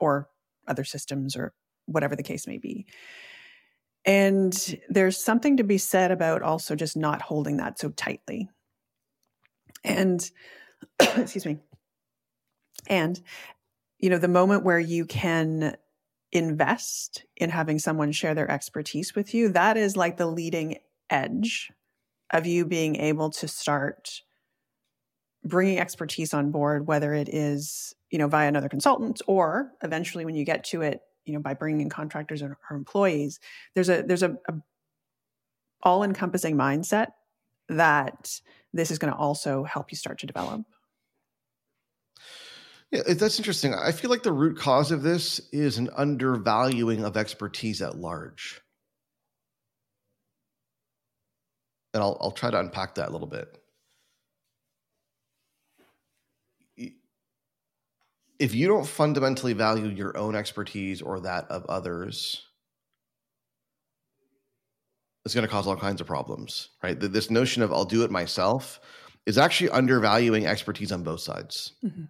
or 0.00 0.28
other 0.66 0.84
systems 0.84 1.36
or 1.36 1.52
whatever 1.86 2.16
the 2.16 2.22
case 2.22 2.46
may 2.46 2.58
be. 2.58 2.86
And 4.04 4.78
there's 4.88 5.22
something 5.22 5.58
to 5.58 5.64
be 5.64 5.78
said 5.78 6.10
about 6.10 6.42
also 6.42 6.74
just 6.74 6.96
not 6.96 7.20
holding 7.20 7.58
that 7.58 7.78
so 7.78 7.90
tightly. 7.90 8.48
And 9.84 10.28
excuse 11.00 11.44
me. 11.44 11.58
And 12.88 13.20
you 13.98 14.10
know, 14.10 14.18
the 14.18 14.28
moment 14.28 14.64
where 14.64 14.78
you 14.78 15.04
can 15.04 15.76
invest 16.32 17.24
in 17.36 17.50
having 17.50 17.78
someone 17.78 18.12
share 18.12 18.34
their 18.34 18.50
expertise 18.50 19.14
with 19.14 19.34
you, 19.34 19.48
that 19.50 19.76
is 19.76 19.96
like 19.96 20.16
the 20.16 20.26
leading 20.26 20.78
edge 21.10 21.70
of 22.32 22.46
you 22.46 22.64
being 22.64 22.96
able 22.96 23.30
to 23.30 23.48
start 23.48 24.22
bringing 25.44 25.78
expertise 25.78 26.34
on 26.34 26.50
board, 26.50 26.86
whether 26.86 27.14
it 27.14 27.28
is, 27.28 27.94
you 28.10 28.18
know, 28.18 28.28
via 28.28 28.48
another 28.48 28.68
consultant 28.68 29.22
or 29.26 29.72
eventually 29.82 30.24
when 30.24 30.34
you 30.34 30.44
get 30.44 30.64
to 30.64 30.82
it, 30.82 31.00
you 31.24 31.32
know, 31.32 31.40
by 31.40 31.54
bringing 31.54 31.80
in 31.80 31.88
contractors 31.88 32.42
or, 32.42 32.58
or 32.70 32.76
employees, 32.76 33.40
there's 33.74 33.88
a, 33.88 34.02
there's 34.02 34.22
a, 34.22 34.36
a 34.48 34.54
all 35.82 36.02
encompassing 36.02 36.56
mindset 36.56 37.08
that 37.68 38.40
this 38.72 38.90
is 38.90 38.98
going 38.98 39.12
to 39.12 39.18
also 39.18 39.64
help 39.64 39.90
you 39.90 39.96
start 39.96 40.18
to 40.18 40.26
develop. 40.26 40.62
Yeah, 42.90 43.02
that's 43.06 43.38
interesting. 43.38 43.74
I 43.74 43.92
feel 43.92 44.10
like 44.10 44.22
the 44.22 44.32
root 44.32 44.58
cause 44.58 44.90
of 44.92 45.02
this 45.02 45.40
is 45.52 45.76
an 45.76 45.90
undervaluing 45.94 47.04
of 47.04 47.16
expertise 47.16 47.82
at 47.82 47.98
large. 47.98 48.62
And 51.92 52.02
I'll, 52.02 52.16
I'll 52.20 52.30
try 52.30 52.50
to 52.50 52.58
unpack 52.58 52.94
that 52.94 53.08
a 53.08 53.12
little 53.12 53.26
bit. 53.26 53.62
If 58.38 58.54
you 58.54 58.68
don't 58.68 58.86
fundamentally 58.86 59.52
value 59.52 59.88
your 59.88 60.16
own 60.16 60.34
expertise 60.34 61.02
or 61.02 61.20
that 61.20 61.50
of 61.50 61.66
others, 61.66 62.44
it's 65.24 65.34
going 65.34 65.46
to 65.46 65.50
cause 65.50 65.66
all 65.66 65.76
kinds 65.76 66.00
of 66.00 66.06
problems, 66.06 66.70
right? 66.82 66.98
This 66.98 67.30
notion 67.30 67.62
of 67.62 67.72
I'll 67.72 67.84
do 67.84 68.04
it 68.04 68.10
myself 68.10 68.80
is 69.26 69.36
actually 69.36 69.70
undervaluing 69.70 70.46
expertise 70.46 70.92
on 70.92 71.02
both 71.02 71.20
sides. 71.20 71.72
Mm-hmm 71.84 72.04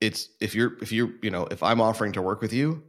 it's 0.00 0.28
if 0.40 0.54
you're 0.54 0.76
if 0.82 0.92
you're 0.92 1.10
you 1.22 1.30
know 1.30 1.46
if 1.50 1.62
i'm 1.62 1.80
offering 1.80 2.12
to 2.12 2.22
work 2.22 2.40
with 2.40 2.52
you 2.52 2.82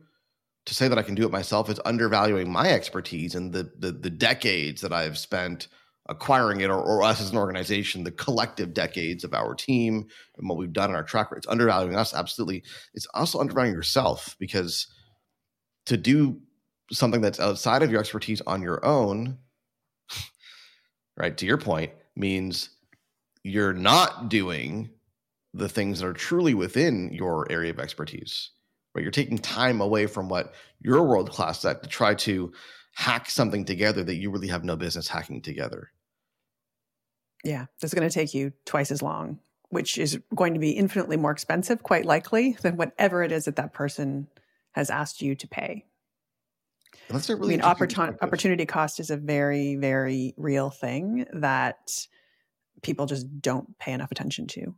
to 0.66 0.74
say 0.74 0.88
that 0.88 0.98
i 0.98 1.04
can 1.04 1.16
do 1.16 1.26
it 1.26 1.32
myself 1.32 1.70
is 1.70 1.80
undervaluing 1.86 2.52
my 2.52 2.70
expertise 2.70 3.36
and 3.36 3.54
the 3.54 3.72
the, 3.80 3.92
the 3.92 4.10
decades 4.10 4.82
that 4.82 4.92
i've 4.94 5.18
spent 5.18 5.68
acquiring 6.10 6.62
it 6.62 6.70
or, 6.70 6.82
or 6.82 7.04
us 7.04 7.22
as 7.22 7.32
an 7.32 7.38
organization 7.38 8.04
the 8.04 8.12
collective 8.12 8.74
decades 8.74 9.24
of 9.24 9.34
our 9.34 9.54
team 9.54 10.06
and 10.38 10.50
what 10.50 10.58
we've 10.58 10.74
done 10.74 10.90
in 10.90 10.96
our 10.96 11.04
track 11.04 11.28
record. 11.32 11.40
It's 11.40 11.48
undervaluing 11.48 11.96
us 11.96 12.14
absolutely. 12.14 12.64
It's 12.94 13.08
also 13.14 13.40
undervaluing 13.40 13.76
yourself 13.76 14.36
because 14.40 14.88
to 15.86 15.98
do 15.98 16.40
something 16.92 17.22
that's 17.22 17.40
outside 17.40 17.84
of 17.84 17.92
your 17.92 18.00
expertise 18.00 18.42
on 18.48 18.62
your 18.62 18.84
own 18.86 19.38
right 21.18 21.36
to 21.38 21.46
your 21.46 21.58
point 21.58 21.92
means 22.16 22.70
you're 23.44 23.74
not 23.74 24.30
doing 24.30 24.90
the 25.58 25.70
things 25.70 26.00
that 26.00 26.08
are 26.08 26.14
truly 26.14 26.54
within 26.54 27.12
your 27.12 27.52
area 27.52 27.72
of 27.72 27.80
expertise. 27.80 28.52
Right? 28.94 29.02
You're 29.02 29.12
taking 29.12 29.38
time 29.38 29.82
away 29.82 30.08
from 30.08 30.30
what 30.30 30.54
you're 30.82 31.04
world 31.04 31.30
class 31.30 31.64
at 31.66 31.84
to 31.84 31.90
try 31.90 32.16
to 32.16 32.52
hack 32.94 33.30
something 33.30 33.64
together 33.66 34.04
that 34.04 34.16
you 34.16 34.32
really 34.32 34.48
have 34.48 34.64
no 34.64 34.76
business 34.76 35.08
hacking 35.08 35.42
together. 35.42 35.92
Yeah, 37.44 37.68
that's 37.80 37.94
going 37.94 38.08
to 38.08 38.14
take 38.14 38.34
you 38.34 38.54
twice 38.66 38.92
as 38.92 39.02
long, 39.04 39.40
which 39.70 39.98
is 39.98 40.20
going 40.36 40.54
to 40.56 40.60
be 40.60 40.72
infinitely 40.72 41.18
more 41.18 41.32
expensive, 41.32 41.84
quite 41.84 42.06
likely, 42.06 42.58
than 42.62 42.78
whatever 42.78 43.22
it 43.22 43.32
is 43.32 43.46
that 43.46 43.58
that 43.58 43.74
person 43.74 44.28
has 44.72 44.90
asked 44.90 45.22
you 45.22 45.36
to 45.36 45.48
pay. 45.48 45.86
That's 47.10 47.30
not 47.30 47.40
really. 47.40 47.54
I 47.54 47.58
mean, 47.58 47.66
opportun- 47.66 48.18
opportunity 48.22 48.66
cost 48.66 49.00
is 49.00 49.12
a 49.12 49.18
very, 49.18 49.76
very 49.76 50.34
real 50.38 50.70
thing 50.70 51.26
that 51.34 52.08
people 52.82 53.06
just 53.06 53.42
don't 53.42 53.78
pay 53.78 53.92
enough 53.92 54.12
attention 54.12 54.48
to 54.48 54.76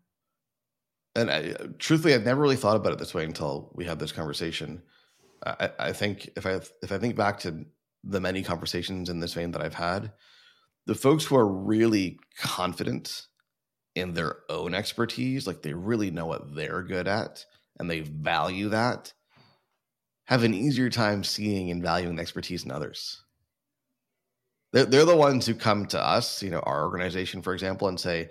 and 1.20 1.32
I, 1.32 1.54
truthfully, 1.78 2.14
I've 2.14 2.26
never 2.26 2.42
really 2.42 2.56
thought 2.56 2.76
about 2.76 2.94
it 2.94 3.00
this 3.00 3.14
way 3.14 3.26
until 3.26 3.72
we 3.76 3.86
had 3.86 4.00
this 4.00 4.12
conversation. 4.12 4.82
I, 5.46 5.70
I, 5.80 5.94
think 5.94 6.30
if 6.36 6.46
I 6.46 6.60
if 6.82 6.92
I 6.92 6.98
think 6.98 7.16
back 7.16 7.40
to 7.42 7.66
the 8.04 8.20
many 8.20 8.44
conversations 8.44 9.10
in 9.10 9.20
this 9.20 9.34
vein 9.34 9.52
that 9.52 9.62
I've 9.62 9.74
had, 9.74 10.12
the 10.86 10.96
folks 10.96 11.26
who 11.26 11.36
are 11.36 11.48
really 11.48 12.20
confident 12.38 13.28
in 13.96 14.14
their 14.14 14.38
own 14.50 14.74
expertise, 14.74 15.48
like 15.48 15.62
they 15.62 15.74
really 15.74 16.12
know 16.12 16.26
what 16.26 16.56
they're 16.56 16.84
good 16.84 17.08
at 17.08 17.46
and 17.80 17.90
they 17.90 18.02
value 18.02 18.70
that, 18.70 19.14
have 20.26 20.44
an 20.44 20.54
easier 20.54 20.90
time 20.90 21.24
seeing 21.24 21.72
and 21.72 21.82
valuing 21.82 22.16
the 22.16 22.22
expertise 22.22 22.64
in 22.64 22.72
others. 22.72 23.24
They're, 24.72 24.86
they're 24.86 25.06
the 25.06 25.16
ones 25.16 25.46
who 25.46 25.56
come 25.56 25.86
to 25.88 26.00
us, 26.00 26.44
you 26.44 26.52
know, 26.52 26.60
our 26.60 26.84
organization, 26.84 27.42
for 27.42 27.54
example, 27.54 27.88
and 27.88 28.00
say, 28.00 28.30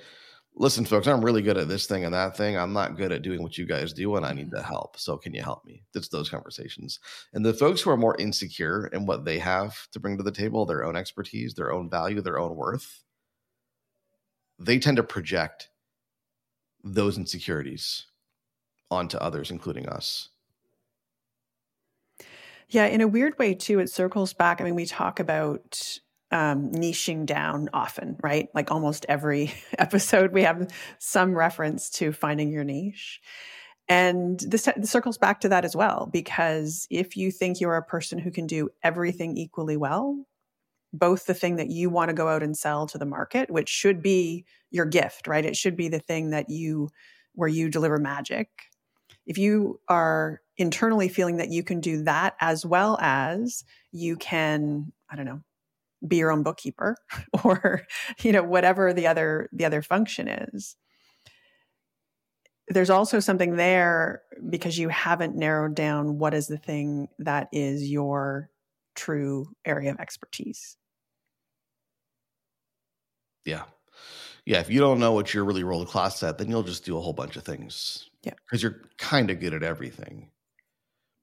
listen, 0.58 0.84
folks, 0.84 1.06
I'm 1.06 1.24
really 1.24 1.40
good 1.40 1.56
at 1.56 1.68
this 1.68 1.86
thing 1.86 2.04
and 2.04 2.12
that 2.12 2.36
thing. 2.36 2.58
I'm 2.58 2.72
not 2.72 2.96
good 2.96 3.12
at 3.12 3.22
doing 3.22 3.42
what 3.42 3.56
you 3.56 3.64
guys 3.64 3.92
do, 3.92 4.16
and 4.16 4.26
I 4.26 4.32
need 4.32 4.50
the 4.50 4.58
mm-hmm. 4.58 4.66
help. 4.66 4.98
So, 4.98 5.16
can 5.16 5.32
you 5.32 5.42
help 5.42 5.64
me? 5.64 5.82
It's 5.94 6.08
those 6.08 6.28
conversations. 6.28 6.98
And 7.32 7.44
the 7.44 7.54
folks 7.54 7.80
who 7.80 7.90
are 7.90 7.96
more 7.96 8.16
insecure 8.18 8.88
in 8.88 9.06
what 9.06 9.24
they 9.24 9.38
have 9.38 9.88
to 9.92 10.00
bring 10.00 10.16
to 10.18 10.22
the 10.22 10.32
table, 10.32 10.66
their 10.66 10.84
own 10.84 10.96
expertise, 10.96 11.54
their 11.54 11.72
own 11.72 11.88
value, 11.88 12.20
their 12.20 12.38
own 12.38 12.56
worth, 12.56 13.04
they 14.58 14.78
tend 14.78 14.96
to 14.96 15.04
project 15.04 15.70
those 16.82 17.16
insecurities 17.16 18.06
onto 18.90 19.16
others, 19.18 19.50
including 19.50 19.88
us. 19.88 20.28
Yeah, 22.70 22.86
in 22.86 23.00
a 23.00 23.08
weird 23.08 23.38
way, 23.38 23.54
too, 23.54 23.78
it 23.78 23.90
circles 23.90 24.34
back. 24.34 24.60
I 24.60 24.64
mean, 24.64 24.74
we 24.74 24.84
talk 24.84 25.20
about 25.20 25.98
um, 26.30 26.70
niching 26.72 27.26
down 27.26 27.68
often, 27.72 28.16
right? 28.22 28.48
Like 28.54 28.70
almost 28.70 29.06
every 29.08 29.52
episode, 29.78 30.32
we 30.32 30.42
have 30.42 30.70
some 30.98 31.34
reference 31.34 31.90
to 31.90 32.12
finding 32.12 32.52
your 32.52 32.64
niche. 32.64 33.20
And 33.88 34.38
this, 34.40 34.68
this, 34.76 34.90
circles 34.90 35.16
back 35.16 35.40
to 35.40 35.48
that 35.48 35.64
as 35.64 35.74
well, 35.74 36.10
because 36.12 36.86
if 36.90 37.16
you 37.16 37.30
think 37.30 37.58
you're 37.58 37.76
a 37.76 37.82
person 37.82 38.18
who 38.18 38.30
can 38.30 38.46
do 38.46 38.68
everything 38.82 39.38
equally 39.38 39.78
well, 39.78 40.26
both 40.92 41.24
the 41.24 41.34
thing 41.34 41.56
that 41.56 41.70
you 41.70 41.88
want 41.88 42.10
to 42.10 42.14
go 42.14 42.28
out 42.28 42.42
and 42.42 42.56
sell 42.56 42.86
to 42.86 42.98
the 42.98 43.06
market, 43.06 43.50
which 43.50 43.68
should 43.68 44.02
be 44.02 44.44
your 44.70 44.84
gift, 44.84 45.26
right? 45.26 45.44
It 45.44 45.56
should 45.56 45.76
be 45.76 45.88
the 45.88 46.00
thing 46.00 46.30
that 46.30 46.50
you, 46.50 46.90
where 47.34 47.48
you 47.48 47.70
deliver 47.70 47.98
magic. 47.98 48.48
If 49.26 49.38
you 49.38 49.80
are 49.88 50.42
internally 50.58 51.08
feeling 51.08 51.38
that 51.38 51.50
you 51.50 51.62
can 51.62 51.80
do 51.80 52.02
that 52.02 52.34
as 52.40 52.66
well 52.66 52.98
as 53.00 53.64
you 53.90 54.16
can, 54.16 54.92
I 55.10 55.16
don't 55.16 55.26
know, 55.26 55.40
be 56.06 56.16
your 56.16 56.30
own 56.30 56.42
bookkeeper 56.42 56.96
or 57.44 57.82
you 58.22 58.32
know 58.32 58.42
whatever 58.42 58.92
the 58.92 59.06
other 59.06 59.48
the 59.52 59.64
other 59.64 59.82
function 59.82 60.28
is. 60.28 60.76
There's 62.68 62.90
also 62.90 63.18
something 63.18 63.56
there 63.56 64.22
because 64.50 64.78
you 64.78 64.90
haven't 64.90 65.34
narrowed 65.34 65.74
down 65.74 66.18
what 66.18 66.34
is 66.34 66.48
the 66.48 66.58
thing 66.58 67.08
that 67.18 67.48
is 67.50 67.90
your 67.90 68.50
true 68.94 69.48
area 69.64 69.90
of 69.90 69.98
expertise. 69.98 70.76
Yeah. 73.46 73.64
Yeah 74.44 74.60
if 74.60 74.68
you 74.68 74.80
don't 74.80 75.00
know 75.00 75.12
what 75.12 75.32
you're 75.32 75.44
really 75.44 75.64
world 75.64 75.88
class 75.88 76.22
at 76.22 76.36
then 76.36 76.50
you'll 76.50 76.62
just 76.62 76.84
do 76.84 76.98
a 76.98 77.00
whole 77.00 77.14
bunch 77.14 77.36
of 77.36 77.44
things. 77.44 78.10
Yeah. 78.22 78.34
Because 78.44 78.62
you're 78.62 78.82
kind 78.98 79.30
of 79.30 79.40
good 79.40 79.54
at 79.54 79.62
everything 79.62 80.30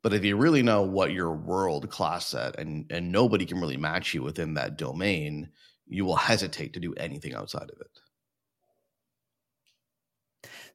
but 0.05 0.13
if 0.13 0.23
you 0.23 0.37
really 0.37 0.61
know 0.61 0.83
what 0.83 1.13
you're 1.13 1.33
world 1.33 1.89
class 1.89 2.35
at 2.35 2.59
and, 2.59 2.85
and 2.91 3.11
nobody 3.11 3.43
can 3.43 3.59
really 3.59 3.75
match 3.75 4.13
you 4.13 4.21
within 4.21 4.53
that 4.53 4.77
domain, 4.77 5.49
you 5.87 6.05
will 6.05 6.15
hesitate 6.15 6.73
to 6.73 6.79
do 6.79 6.93
anything 6.93 7.33
outside 7.33 7.71
of 7.71 7.81
it. 7.81 7.99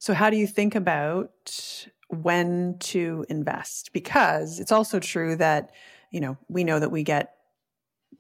So, 0.01 0.15
how 0.15 0.31
do 0.31 0.37
you 0.37 0.49
think 0.49 0.75
about 0.75 1.79
when 2.09 2.77
to 2.81 3.25
invest? 3.29 3.93
Because 3.93 4.59
it's 4.59 4.73
also 4.73 4.99
true 4.99 5.37
that, 5.37 5.71
you 6.11 6.19
know, 6.19 6.37
we 6.49 6.65
know 6.65 6.81
that 6.81 6.91
we 6.91 7.05
get 7.05 7.37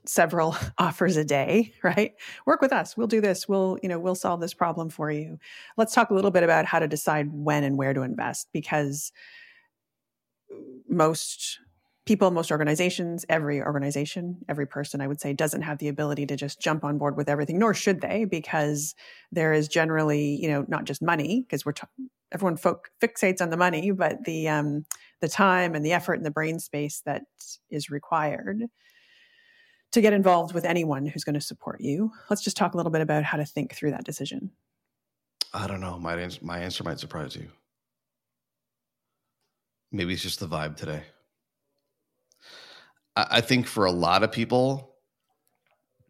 several 0.06 0.54
offers 0.78 1.16
a 1.16 1.24
day, 1.24 1.72
right? 1.82 2.14
Work 2.46 2.60
with 2.60 2.72
us. 2.72 2.96
We'll 2.96 3.08
do 3.08 3.20
this. 3.20 3.48
We'll, 3.48 3.80
you 3.82 3.88
know, 3.88 3.98
we'll 3.98 4.14
solve 4.14 4.40
this 4.40 4.54
problem 4.54 4.90
for 4.90 5.10
you. 5.10 5.40
Let's 5.76 5.92
talk 5.92 6.10
a 6.10 6.14
little 6.14 6.30
bit 6.30 6.44
about 6.44 6.66
how 6.66 6.78
to 6.78 6.86
decide 6.86 7.32
when 7.32 7.64
and 7.64 7.76
where 7.76 7.94
to 7.94 8.02
invest 8.02 8.46
because 8.52 9.10
most 10.88 11.58
people, 12.06 12.30
most 12.30 12.50
organizations, 12.50 13.24
every 13.28 13.62
organization, 13.62 14.38
every 14.48 14.66
person, 14.66 15.00
I 15.00 15.06
would 15.06 15.20
say, 15.20 15.32
doesn't 15.32 15.62
have 15.62 15.78
the 15.78 15.88
ability 15.88 16.26
to 16.26 16.36
just 16.36 16.60
jump 16.60 16.82
on 16.82 16.98
board 16.98 17.16
with 17.16 17.28
everything, 17.28 17.58
nor 17.58 17.74
should 17.74 18.00
they, 18.00 18.24
because 18.24 18.94
there 19.30 19.52
is 19.52 19.68
generally, 19.68 20.36
you 20.36 20.48
know, 20.48 20.64
not 20.66 20.84
just 20.84 21.02
money, 21.02 21.42
because 21.42 21.64
we're, 21.64 21.72
t- 21.72 21.86
everyone 22.32 22.56
fixates 22.56 23.40
on 23.40 23.50
the 23.50 23.56
money, 23.56 23.90
but 23.92 24.24
the, 24.24 24.48
um, 24.48 24.84
the 25.20 25.28
time 25.28 25.74
and 25.74 25.84
the 25.84 25.92
effort 25.92 26.14
and 26.14 26.26
the 26.26 26.30
brain 26.30 26.58
space 26.58 27.02
that 27.04 27.22
is 27.70 27.90
required 27.90 28.64
to 29.92 30.00
get 30.00 30.12
involved 30.12 30.54
with 30.54 30.64
anyone 30.64 31.06
who's 31.06 31.24
going 31.24 31.34
to 31.34 31.40
support 31.40 31.80
you. 31.80 32.10
Let's 32.28 32.42
just 32.42 32.56
talk 32.56 32.74
a 32.74 32.76
little 32.76 32.92
bit 32.92 33.02
about 33.02 33.24
how 33.24 33.36
to 33.36 33.44
think 33.44 33.74
through 33.74 33.90
that 33.90 34.04
decision. 34.04 34.50
I 35.52 35.66
don't 35.66 35.80
know. 35.80 35.98
My 35.98 36.28
my 36.42 36.60
answer 36.60 36.84
might 36.84 37.00
surprise 37.00 37.34
you. 37.34 37.48
Maybe 39.92 40.12
it's 40.14 40.22
just 40.22 40.40
the 40.40 40.48
vibe 40.48 40.76
today. 40.76 41.02
I, 43.16 43.40
think 43.40 43.66
for 43.66 43.84
a 43.84 43.92
lot 43.92 44.22
of 44.22 44.32
people, 44.32 44.94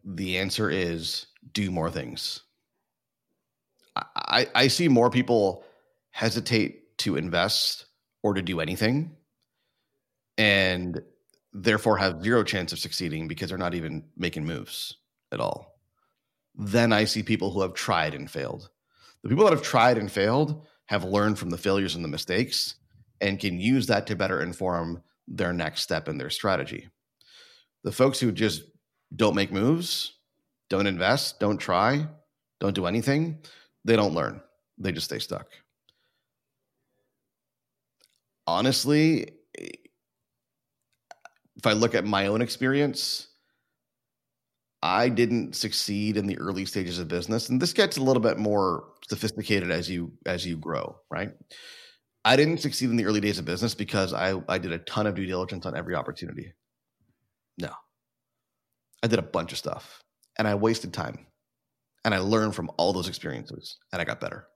the 0.05 0.37
answer 0.37 0.69
is 0.69 1.27
do 1.51 1.71
more 1.71 1.89
things. 1.89 2.41
I, 3.95 4.47
I 4.53 4.67
see 4.67 4.87
more 4.87 5.09
people 5.09 5.65
hesitate 6.11 6.97
to 6.99 7.15
invest 7.15 7.85
or 8.23 8.35
to 8.35 8.41
do 8.41 8.59
anything 8.59 9.15
and 10.37 11.01
therefore 11.53 11.97
have 11.97 12.23
zero 12.23 12.43
chance 12.43 12.71
of 12.71 12.79
succeeding 12.79 13.27
because 13.27 13.49
they're 13.49 13.57
not 13.57 13.73
even 13.73 14.03
making 14.15 14.45
moves 14.45 14.97
at 15.31 15.39
all. 15.39 15.79
Then 16.55 16.93
I 16.93 17.05
see 17.05 17.23
people 17.23 17.51
who 17.51 17.61
have 17.61 17.73
tried 17.73 18.13
and 18.13 18.29
failed. 18.29 18.69
The 19.23 19.29
people 19.29 19.43
that 19.45 19.53
have 19.53 19.63
tried 19.63 19.97
and 19.97 20.11
failed 20.11 20.65
have 20.85 21.03
learned 21.03 21.39
from 21.39 21.49
the 21.49 21.57
failures 21.57 21.95
and 21.95 22.03
the 22.03 22.09
mistakes 22.09 22.75
and 23.21 23.39
can 23.39 23.59
use 23.59 23.87
that 23.87 24.07
to 24.07 24.15
better 24.15 24.41
inform 24.41 25.01
their 25.27 25.53
next 25.53 25.81
step 25.81 26.09
in 26.09 26.17
their 26.17 26.29
strategy. 26.29 26.89
The 27.83 27.91
folks 27.91 28.19
who 28.19 28.31
just 28.31 28.63
don't 29.15 29.35
make 29.35 29.51
moves, 29.51 30.13
don't 30.69 30.87
invest, 30.87 31.39
don't 31.39 31.57
try, 31.57 32.07
don't 32.59 32.75
do 32.75 32.85
anything, 32.85 33.39
they 33.85 33.95
don't 33.95 34.13
learn. 34.13 34.41
They 34.77 34.91
just 34.91 35.05
stay 35.05 35.19
stuck. 35.19 35.47
Honestly, 38.47 39.31
if 39.55 41.65
I 41.65 41.73
look 41.73 41.93
at 41.93 42.05
my 42.05 42.27
own 42.27 42.41
experience, 42.41 43.27
I 44.81 45.09
didn't 45.09 45.55
succeed 45.55 46.17
in 46.17 46.25
the 46.25 46.39
early 46.39 46.65
stages 46.65 46.97
of 46.97 47.07
business, 47.07 47.49
and 47.49 47.61
this 47.61 47.73
gets 47.73 47.97
a 47.97 48.01
little 48.01 48.21
bit 48.21 48.39
more 48.39 48.85
sophisticated 49.07 49.69
as 49.69 49.89
you 49.89 50.13
as 50.25 50.45
you 50.45 50.57
grow, 50.57 50.97
right? 51.11 51.31
I 52.23 52.35
didn't 52.35 52.59
succeed 52.59 52.89
in 52.89 52.95
the 52.95 53.05
early 53.05 53.19
days 53.19 53.39
of 53.39 53.45
business 53.45 53.73
because 53.73 54.13
I 54.13 54.41
I 54.47 54.57
did 54.57 54.71
a 54.71 54.79
ton 54.79 55.07
of 55.07 55.15
due 55.15 55.25
diligence 55.25 55.65
on 55.65 55.75
every 55.75 55.95
opportunity. 55.95 56.53
No. 57.57 57.71
I 59.03 59.07
did 59.07 59.19
a 59.19 59.23
bunch 59.23 59.51
of 59.51 59.57
stuff 59.57 60.01
and 60.37 60.47
I 60.47 60.55
wasted 60.55 60.93
time. 60.93 61.25
And 62.03 62.15
I 62.15 62.19
learned 62.19 62.55
from 62.55 62.71
all 62.77 62.93
those 62.93 63.07
experiences 63.07 63.77
and 63.91 64.01
I 64.01 64.05
got 64.05 64.19
better. 64.19 64.47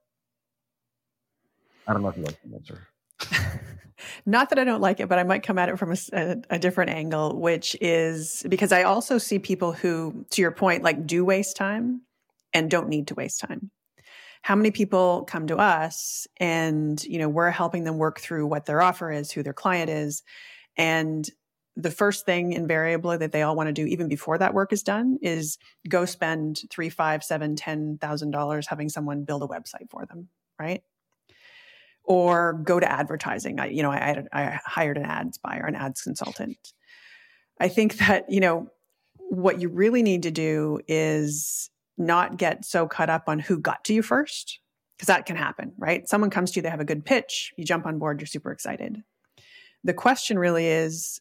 I 1.86 1.92
don't 1.92 2.02
know 2.02 2.08
if 2.08 2.16
you 2.16 2.24
like 2.24 2.38
the 2.42 2.54
answer. 2.56 2.88
Not 4.26 4.50
that 4.50 4.58
I 4.58 4.64
don't 4.64 4.80
like 4.80 5.00
it, 5.00 5.08
but 5.08 5.18
I 5.18 5.22
might 5.22 5.42
come 5.42 5.58
at 5.58 5.68
it 5.68 5.78
from 5.78 5.92
a, 5.92 5.96
a, 6.12 6.36
a, 6.50 6.58
different 6.58 6.90
angle, 6.90 7.40
which 7.40 7.76
is 7.80 8.44
because 8.48 8.72
I 8.72 8.82
also 8.82 9.18
see 9.18 9.38
people 9.38 9.72
who, 9.72 10.26
to 10.30 10.42
your 10.42 10.50
point, 10.50 10.82
like 10.82 11.06
do 11.06 11.24
waste 11.24 11.56
time 11.56 12.02
and 12.52 12.70
don't 12.70 12.88
need 12.88 13.08
to 13.08 13.14
waste 13.14 13.40
time. 13.40 13.70
How 14.42 14.54
many 14.54 14.70
people 14.70 15.24
come 15.24 15.46
to 15.48 15.56
us 15.56 16.26
and, 16.38 17.02
you 17.04 17.18
know, 17.18 17.28
we're 17.28 17.50
helping 17.50 17.84
them 17.84 17.98
work 17.98 18.20
through 18.20 18.46
what 18.46 18.66
their 18.66 18.82
offer 18.82 19.10
is, 19.10 19.32
who 19.32 19.42
their 19.42 19.52
client 19.52 19.90
is. 19.90 20.22
And 20.76 21.28
the 21.76 21.90
first 21.90 22.24
thing 22.24 22.52
invariably 22.52 23.18
that 23.18 23.32
they 23.32 23.42
all 23.42 23.56
want 23.56 23.68
to 23.68 23.72
do, 23.72 23.86
even 23.86 24.08
before 24.08 24.38
that 24.38 24.54
work 24.54 24.72
is 24.72 24.82
done, 24.82 25.18
is 25.20 25.58
go 25.88 26.04
spend 26.04 26.62
three, 26.70 26.88
five, 26.88 27.22
seven, 27.22 27.56
ten 27.56 27.98
thousand 27.98 28.30
dollars 28.30 28.66
having 28.68 28.88
someone 28.88 29.24
build 29.24 29.42
a 29.42 29.46
website 29.46 29.90
for 29.90 30.06
them, 30.06 30.28
right? 30.58 30.82
or 32.06 32.54
go 32.64 32.80
to 32.80 32.90
advertising. 32.90 33.60
I, 33.60 33.66
you 33.66 33.82
know, 33.82 33.90
I, 33.90 34.24
I 34.32 34.60
hired 34.64 34.96
an 34.96 35.04
ads 35.04 35.38
buyer, 35.38 35.66
an 35.66 35.74
ads 35.74 36.02
consultant. 36.02 36.56
I 37.60 37.68
think 37.68 37.96
that, 37.98 38.30
you 38.30 38.40
know, 38.40 38.70
what 39.28 39.60
you 39.60 39.68
really 39.68 40.02
need 40.02 40.22
to 40.22 40.30
do 40.30 40.80
is 40.86 41.68
not 41.98 42.36
get 42.36 42.64
so 42.64 42.86
caught 42.86 43.10
up 43.10 43.28
on 43.28 43.38
who 43.38 43.58
got 43.58 43.84
to 43.84 43.94
you 43.94 44.02
first, 44.02 44.60
because 44.96 45.06
that 45.06 45.26
can 45.26 45.36
happen, 45.36 45.72
right? 45.78 46.08
Someone 46.08 46.30
comes 46.30 46.50
to 46.50 46.56
you, 46.56 46.62
they 46.62 46.70
have 46.70 46.80
a 46.80 46.84
good 46.84 47.04
pitch, 47.04 47.52
you 47.56 47.64
jump 47.64 47.86
on 47.86 47.98
board, 47.98 48.20
you're 48.20 48.26
super 48.26 48.52
excited. 48.52 49.02
The 49.84 49.94
question 49.94 50.38
really 50.38 50.66
is 50.66 51.20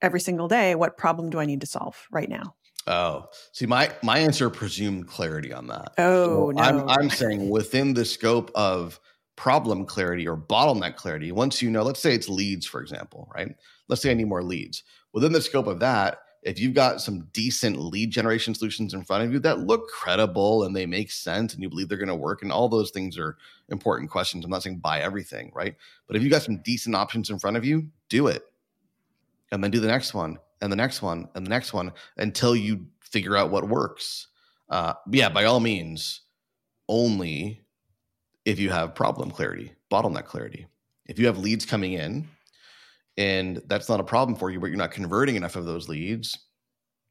every 0.00 0.20
single 0.20 0.48
day, 0.48 0.74
what 0.74 0.96
problem 0.96 1.30
do 1.30 1.38
I 1.38 1.46
need 1.46 1.60
to 1.60 1.66
solve 1.66 2.06
right 2.10 2.28
now? 2.28 2.54
Oh, 2.86 3.26
see, 3.52 3.66
my 3.66 3.92
my 4.02 4.18
answer 4.18 4.50
presumed 4.50 5.06
clarity 5.06 5.52
on 5.52 5.68
that. 5.68 5.92
Oh, 5.98 6.50
so 6.50 6.50
no. 6.50 6.62
I'm 6.62 6.88
I'm 6.88 7.10
saying 7.10 7.48
within 7.48 7.94
the 7.94 8.04
scope 8.04 8.50
of 8.56 8.98
problem 9.36 9.86
clarity 9.86 10.26
or 10.26 10.36
bottleneck 10.36 10.96
clarity, 10.96 11.30
once 11.30 11.62
you 11.62 11.70
know, 11.70 11.82
let's 11.82 12.00
say 12.00 12.12
it's 12.14 12.28
leads, 12.28 12.66
for 12.66 12.80
example, 12.80 13.30
right? 13.34 13.54
Let's 13.88 14.02
say 14.02 14.10
I 14.10 14.14
need 14.14 14.26
more 14.26 14.42
leads. 14.42 14.82
Within 15.12 15.32
the 15.32 15.40
scope 15.40 15.68
of 15.68 15.78
that, 15.80 16.18
if 16.42 16.58
you've 16.58 16.74
got 16.74 17.00
some 17.00 17.28
decent 17.32 17.78
lead 17.78 18.10
generation 18.10 18.54
solutions 18.54 18.94
in 18.94 19.04
front 19.04 19.24
of 19.24 19.32
you 19.32 19.38
that 19.40 19.60
look 19.60 19.88
credible 19.88 20.64
and 20.64 20.74
they 20.74 20.86
make 20.86 21.10
sense 21.10 21.54
and 21.54 21.62
you 21.62 21.68
believe 21.68 21.88
they're 21.88 21.98
going 21.98 22.08
to 22.08 22.14
work, 22.14 22.42
and 22.42 22.50
all 22.50 22.68
those 22.68 22.90
things 22.90 23.16
are 23.16 23.36
important 23.68 24.10
questions. 24.10 24.44
I'm 24.44 24.50
not 24.50 24.62
saying 24.62 24.78
buy 24.78 25.00
everything, 25.00 25.52
right? 25.54 25.76
But 26.06 26.16
if 26.16 26.22
you've 26.22 26.32
got 26.32 26.42
some 26.42 26.58
decent 26.58 26.96
options 26.96 27.30
in 27.30 27.38
front 27.38 27.56
of 27.56 27.64
you, 27.64 27.86
do 28.08 28.26
it. 28.26 28.44
And 29.52 29.62
then 29.62 29.70
do 29.70 29.80
the 29.80 29.86
next 29.86 30.14
one 30.14 30.38
and 30.60 30.72
the 30.72 30.76
next 30.76 31.02
one 31.02 31.28
and 31.34 31.46
the 31.46 31.50
next 31.50 31.72
one 31.72 31.92
until 32.16 32.56
you 32.56 32.86
figure 33.00 33.36
out 33.36 33.50
what 33.50 33.68
works. 33.68 34.28
Uh, 34.68 34.94
yeah, 35.10 35.28
by 35.28 35.44
all 35.44 35.60
means, 35.60 36.22
only 36.88 37.60
if 38.44 38.58
you 38.58 38.70
have 38.70 38.94
problem 38.94 39.30
clarity, 39.30 39.72
bottleneck 39.90 40.24
clarity. 40.24 40.66
If 41.06 41.18
you 41.18 41.26
have 41.26 41.38
leads 41.38 41.66
coming 41.66 41.92
in 41.92 42.26
and 43.16 43.60
that's 43.66 43.88
not 43.88 44.00
a 44.00 44.04
problem 44.04 44.36
for 44.36 44.50
you, 44.50 44.58
but 44.58 44.66
you're 44.66 44.76
not 44.76 44.90
converting 44.90 45.36
enough 45.36 45.56
of 45.56 45.66
those 45.66 45.88
leads, 45.88 46.38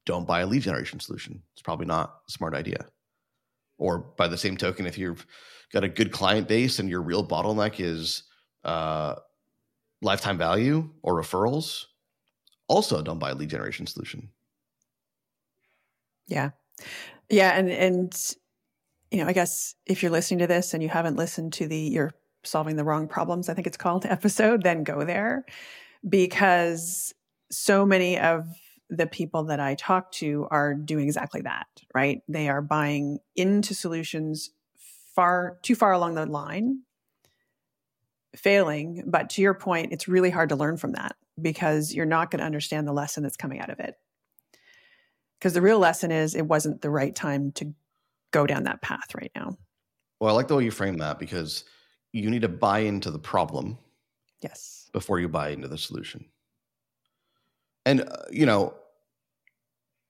don't 0.06 0.28
buy 0.28 0.42
a 0.42 0.48
lead 0.48 0.64
generation 0.64 1.00
solution. 1.00 1.42
It's 1.54 1.62
probably 1.62 1.86
not 1.86 2.16
a 2.28 2.32
smart 2.32 2.56
idea. 2.56 2.86
Or 3.78 4.00
by 4.00 4.28
the 4.28 4.38
same 4.38 4.58
token, 4.58 4.86
if 4.86 4.98
you've 4.98 5.26
got 5.74 5.84
a 5.84 5.90
good 5.90 6.12
client 6.12 6.48
base 6.48 6.80
and 6.80 6.90
your 6.90 7.02
real 7.02 7.26
bottleneck 7.26 7.80
is 7.80 8.24
uh, 8.64 9.16
lifetime 10.02 10.38
value 10.38 10.90
or 11.04 11.22
referrals, 11.22 11.86
also 12.68 13.02
don't 13.02 13.20
buy 13.20 13.32
a 13.32 13.36
lead 13.36 13.50
generation 13.50 13.86
solution. 13.86 14.30
Yeah. 16.28 16.52
Yeah. 17.30 17.52
And, 17.52 17.70
and 17.70 18.36
you 19.12 19.22
know, 19.22 19.28
I 19.28 19.34
guess 19.34 19.76
if 19.86 20.02
you're 20.02 20.12
listening 20.12 20.40
to 20.40 20.48
this 20.48 20.74
and 20.74 20.82
you 20.82 20.90
haven't 20.90 21.18
listened 21.18 21.54
to 21.54 21.68
the 21.68 21.78
you're 21.78 22.14
solving 22.44 22.76
the 22.76 22.84
wrong 22.84 23.08
problems, 23.08 23.50
I 23.50 23.54
think 23.54 23.68
it's 23.68 23.78
called 23.78 24.06
episode, 24.10 24.64
then 24.64 24.84
go 24.84 25.04
there 25.06 25.46
because 26.08 27.14
so 27.52 27.86
many 27.86 28.18
of 28.20 28.48
the 28.90 29.08
people 29.08 29.46
that 29.46 29.60
I 29.60 29.76
talk 29.76 30.12
to 30.14 30.48
are 30.52 30.74
doing 30.74 31.06
exactly 31.06 31.42
that, 31.42 31.68
right? 31.94 32.22
They 32.28 32.50
are 32.50 32.62
buying 32.62 33.20
into 33.36 33.74
solutions 33.74 34.50
far 35.16 35.58
too 35.62 35.76
far 35.76 35.94
along 35.94 36.16
the 36.16 36.26
line, 36.26 36.82
failing. 38.36 39.04
But 39.08 39.30
to 39.32 39.42
your 39.42 39.54
point, 39.54 39.94
it's 39.94 40.08
really 40.08 40.30
hard 40.30 40.50
to 40.50 40.56
learn 40.56 40.78
from 40.78 40.94
that 40.94 41.16
because 41.42 41.94
you're 41.94 42.06
not 42.06 42.32
going 42.32 42.40
to 42.40 42.46
understand 42.46 42.88
the 42.88 42.94
lesson 42.94 43.24
that's 43.24 43.38
coming 43.38 43.60
out 43.60 43.70
of 43.70 43.80
it. 43.80 43.96
Because 45.40 45.54
the 45.54 45.62
real 45.62 45.80
lesson 45.80 46.12
is 46.12 46.36
it 46.36 46.46
wasn't 46.46 46.82
the 46.82 46.90
right 46.90 47.16
time 47.16 47.52
to 47.54 47.74
go 48.32 48.46
down 48.46 48.64
that 48.64 48.82
path 48.82 49.16
right 49.16 49.32
now. 49.36 49.58
Well, 50.20 50.32
I 50.32 50.34
like 50.34 50.48
the 50.48 50.56
way 50.56 50.64
you 50.64 50.72
frame 50.72 50.98
that 50.98 51.18
because 51.18 51.64
you 52.12 52.30
need 52.30 52.44
to 52.44 52.50
buy 52.50 52.80
into 52.80 53.10
the 53.10 53.20
problem. 53.20 53.78
Yes. 54.42 54.90
Before 54.94 55.20
you 55.20 55.30
buy 55.30 55.50
into 55.50 55.68
the 55.68 55.78
solution. 55.78 56.26
And, 57.86 58.02
uh, 58.02 58.26
you 58.32 58.46
know, 58.46 58.74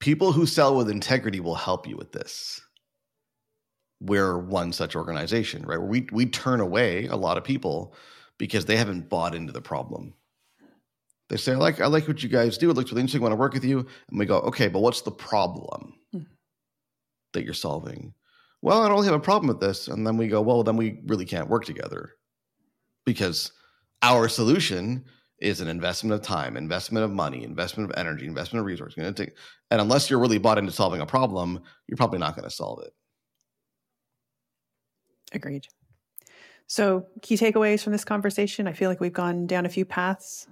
people 0.00 0.32
who 0.32 0.46
sell 0.46 0.76
with 0.76 0.90
integrity 0.90 1.40
will 1.40 1.54
help 1.54 1.86
you 1.86 1.96
with 1.96 2.12
this. 2.12 2.60
We're 4.00 4.38
one 4.38 4.72
such 4.72 4.96
organization, 4.96 5.62
right? 5.62 5.78
Where 5.78 5.88
we, 5.88 6.08
we 6.12 6.26
turn 6.26 6.60
away 6.60 7.06
a 7.06 7.16
lot 7.16 7.38
of 7.38 7.44
people 7.44 7.94
because 8.38 8.64
they 8.64 8.76
haven't 8.76 9.08
bought 9.08 9.34
into 9.34 9.52
the 9.52 9.60
problem. 9.60 10.14
They 11.28 11.36
say, 11.36 11.52
I 11.52 11.56
like, 11.56 11.80
I 11.80 11.86
like 11.86 12.08
what 12.08 12.22
you 12.22 12.28
guys 12.28 12.58
do. 12.58 12.68
It 12.68 12.74
looks 12.74 12.90
really 12.90 13.00
interesting. 13.00 13.20
I 13.20 13.24
want 13.24 13.32
to 13.32 13.36
work 13.36 13.54
with 13.54 13.64
you. 13.64 13.86
And 14.10 14.18
we 14.18 14.26
go, 14.26 14.40
okay, 14.40 14.68
but 14.68 14.80
what's 14.80 15.02
the 15.02 15.12
problem? 15.12 15.94
Hmm 16.12 16.22
that 17.32 17.44
you're 17.44 17.54
solving. 17.54 18.14
Well, 18.60 18.82
I 18.82 18.88
don't 18.88 18.96
really 18.96 19.06
have 19.06 19.16
a 19.16 19.20
problem 19.20 19.48
with 19.48 19.60
this. 19.60 19.88
And 19.88 20.06
then 20.06 20.16
we 20.16 20.28
go, 20.28 20.40
well, 20.40 20.62
then 20.62 20.76
we 20.76 21.00
really 21.06 21.24
can't 21.24 21.48
work 21.48 21.64
together 21.64 22.10
because 23.04 23.52
our 24.02 24.28
solution 24.28 25.04
is 25.38 25.60
an 25.60 25.68
investment 25.68 26.14
of 26.14 26.22
time, 26.22 26.56
investment 26.56 27.04
of 27.04 27.10
money, 27.10 27.42
investment 27.42 27.90
of 27.90 27.98
energy, 27.98 28.26
investment 28.26 28.60
of 28.60 28.66
resources. 28.66 28.98
And 29.18 29.80
unless 29.80 30.08
you're 30.08 30.20
really 30.20 30.38
bought 30.38 30.58
into 30.58 30.72
solving 30.72 31.00
a 31.00 31.06
problem, 31.06 31.60
you're 31.88 31.96
probably 31.96 32.18
not 32.18 32.36
going 32.36 32.48
to 32.48 32.54
solve 32.54 32.82
it. 32.84 32.92
Agreed. 35.32 35.66
So, 36.66 37.06
key 37.22 37.36
takeaways 37.36 37.82
from 37.82 37.92
this 37.92 38.04
conversation. 38.04 38.68
I 38.68 38.72
feel 38.72 38.88
like 38.88 39.00
we've 39.00 39.12
gone 39.12 39.46
down 39.46 39.66
a 39.66 39.68
few 39.68 39.84
paths. 39.84 40.46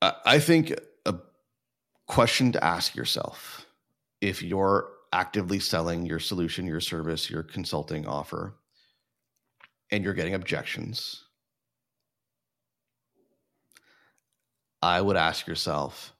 I 0.00 0.38
think 0.38 0.74
a 1.06 1.14
question 2.06 2.52
to 2.52 2.62
ask 2.62 2.94
yourself 2.94 3.66
if 4.20 4.42
you're 4.42 4.88
actively 5.12 5.58
selling 5.58 6.04
your 6.04 6.18
solution, 6.18 6.66
your 6.66 6.80
service, 6.80 7.30
your 7.30 7.42
consulting 7.42 8.06
offer, 8.06 8.54
and 9.94 10.02
you're 10.02 10.12
getting 10.12 10.34
objections. 10.34 11.22
I 14.82 15.00
would 15.00 15.16
ask 15.16 15.46
yourself, 15.46 16.12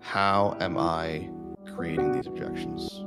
how 0.00 0.56
am 0.60 0.78
I 0.78 1.28
creating 1.74 2.12
these 2.12 2.26
objections? 2.26 3.04